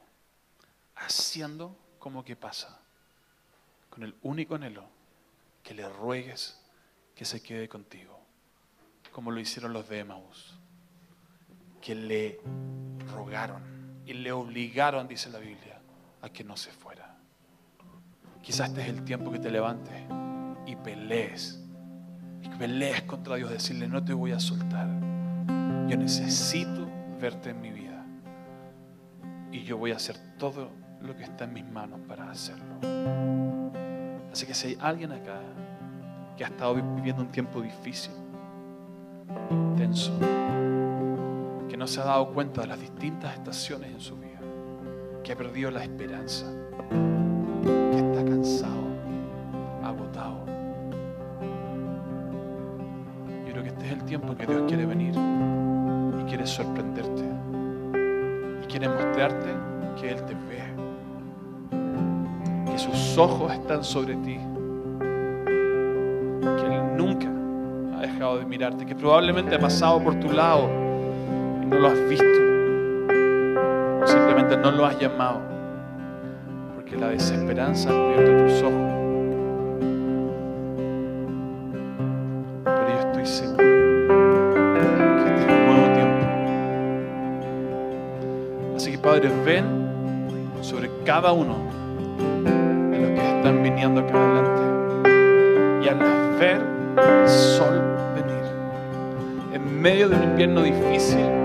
[0.95, 2.80] haciendo como que pasa,
[3.89, 4.86] con el único anhelo
[5.64, 6.62] que le ruegues
[7.16, 8.20] que se quede contigo,
[9.12, 10.60] como lo hicieron los de Emmaus,
[11.86, 12.40] que le
[13.14, 13.62] rogaron
[14.08, 15.80] y le obligaron, dice la Biblia,
[16.24, 17.16] a que no se fuera.
[18.42, 19.94] Quizás este es el tiempo que te levantes
[20.66, 21.64] y pelees.
[22.42, 24.88] Y pelees contra Dios, decirle, no te voy a soltar.
[25.88, 26.90] Yo necesito
[27.22, 28.04] verte en mi vida.
[29.52, 30.72] Y yo voy a hacer todo
[31.02, 32.80] lo que está en mis manos para hacerlo.
[34.32, 35.40] Así que si hay alguien acá
[36.36, 38.14] que ha estado viviendo un tiempo difícil,
[39.78, 40.18] tenso,
[41.70, 44.39] que no se ha dado cuenta de las distintas estaciones en su vida,
[45.24, 46.45] que ha perdido la esperanza,
[47.63, 48.86] que está cansado,
[49.84, 50.45] agotado.
[53.45, 55.16] Yo creo que este es el tiempo que Dios quiere venir
[56.20, 57.24] y quiere sorprenderte
[58.63, 59.49] y quiere mostrarte
[59.99, 60.63] que Él te ve,
[62.72, 64.38] que sus ojos están sobre ti,
[66.41, 67.28] que Él nunca
[67.97, 70.85] ha dejado de mirarte, que probablemente ha pasado por tu lado
[71.70, 72.26] no lo has visto.
[74.01, 75.41] O simplemente no lo has llamado.
[76.76, 78.91] Porque la desesperanza ha cubierto tus ojos.
[82.63, 86.26] Pero yo estoy seguro que este es un nuevo tiempo.
[88.76, 89.66] Así que Padre, ven
[90.61, 91.55] sobre cada uno
[92.91, 94.61] de los que están viniendo acá adelante.
[95.84, 95.99] Y al
[96.39, 96.61] ver
[96.97, 97.82] el sol
[98.16, 98.45] venir
[99.53, 101.45] en medio de un invierno difícil,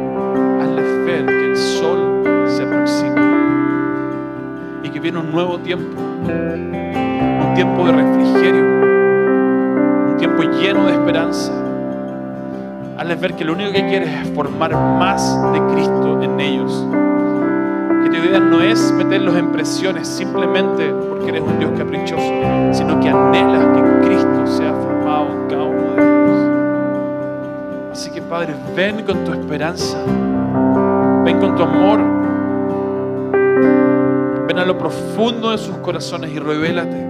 [5.11, 8.63] viene un nuevo tiempo, un tiempo de refrigerio,
[10.09, 11.53] un tiempo lleno de esperanza,
[12.97, 16.87] Hazles ver que lo único que quieres es formar más de Cristo en ellos.
[18.05, 22.33] Que tu idea no es meterlos en presiones simplemente porque eres un Dios caprichoso,
[22.73, 27.91] sino que anhelas que Cristo sea formado en cada uno de ellos.
[27.91, 29.99] Así que Padre, ven con tu esperanza,
[31.25, 32.01] ven con tu amor,
[34.61, 37.07] a lo profundo de sus corazones y revélate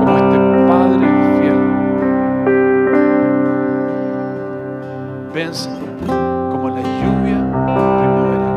[0.00, 1.06] como este Padre
[1.38, 1.60] fiel.
[5.32, 5.94] Ven, Señor,
[6.50, 7.38] como la lluvia
[8.00, 8.56] primaveral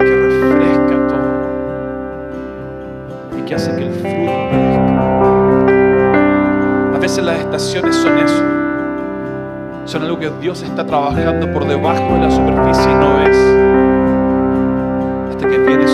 [0.00, 1.30] que refresca todo
[3.38, 5.02] y que hace que el fruto aparezca.
[6.94, 8.44] A veces las estaciones son eso.
[9.86, 13.38] Son algo que Dios está trabajando por debajo de la superficie y no ves.
[15.30, 15.88] Hasta que viene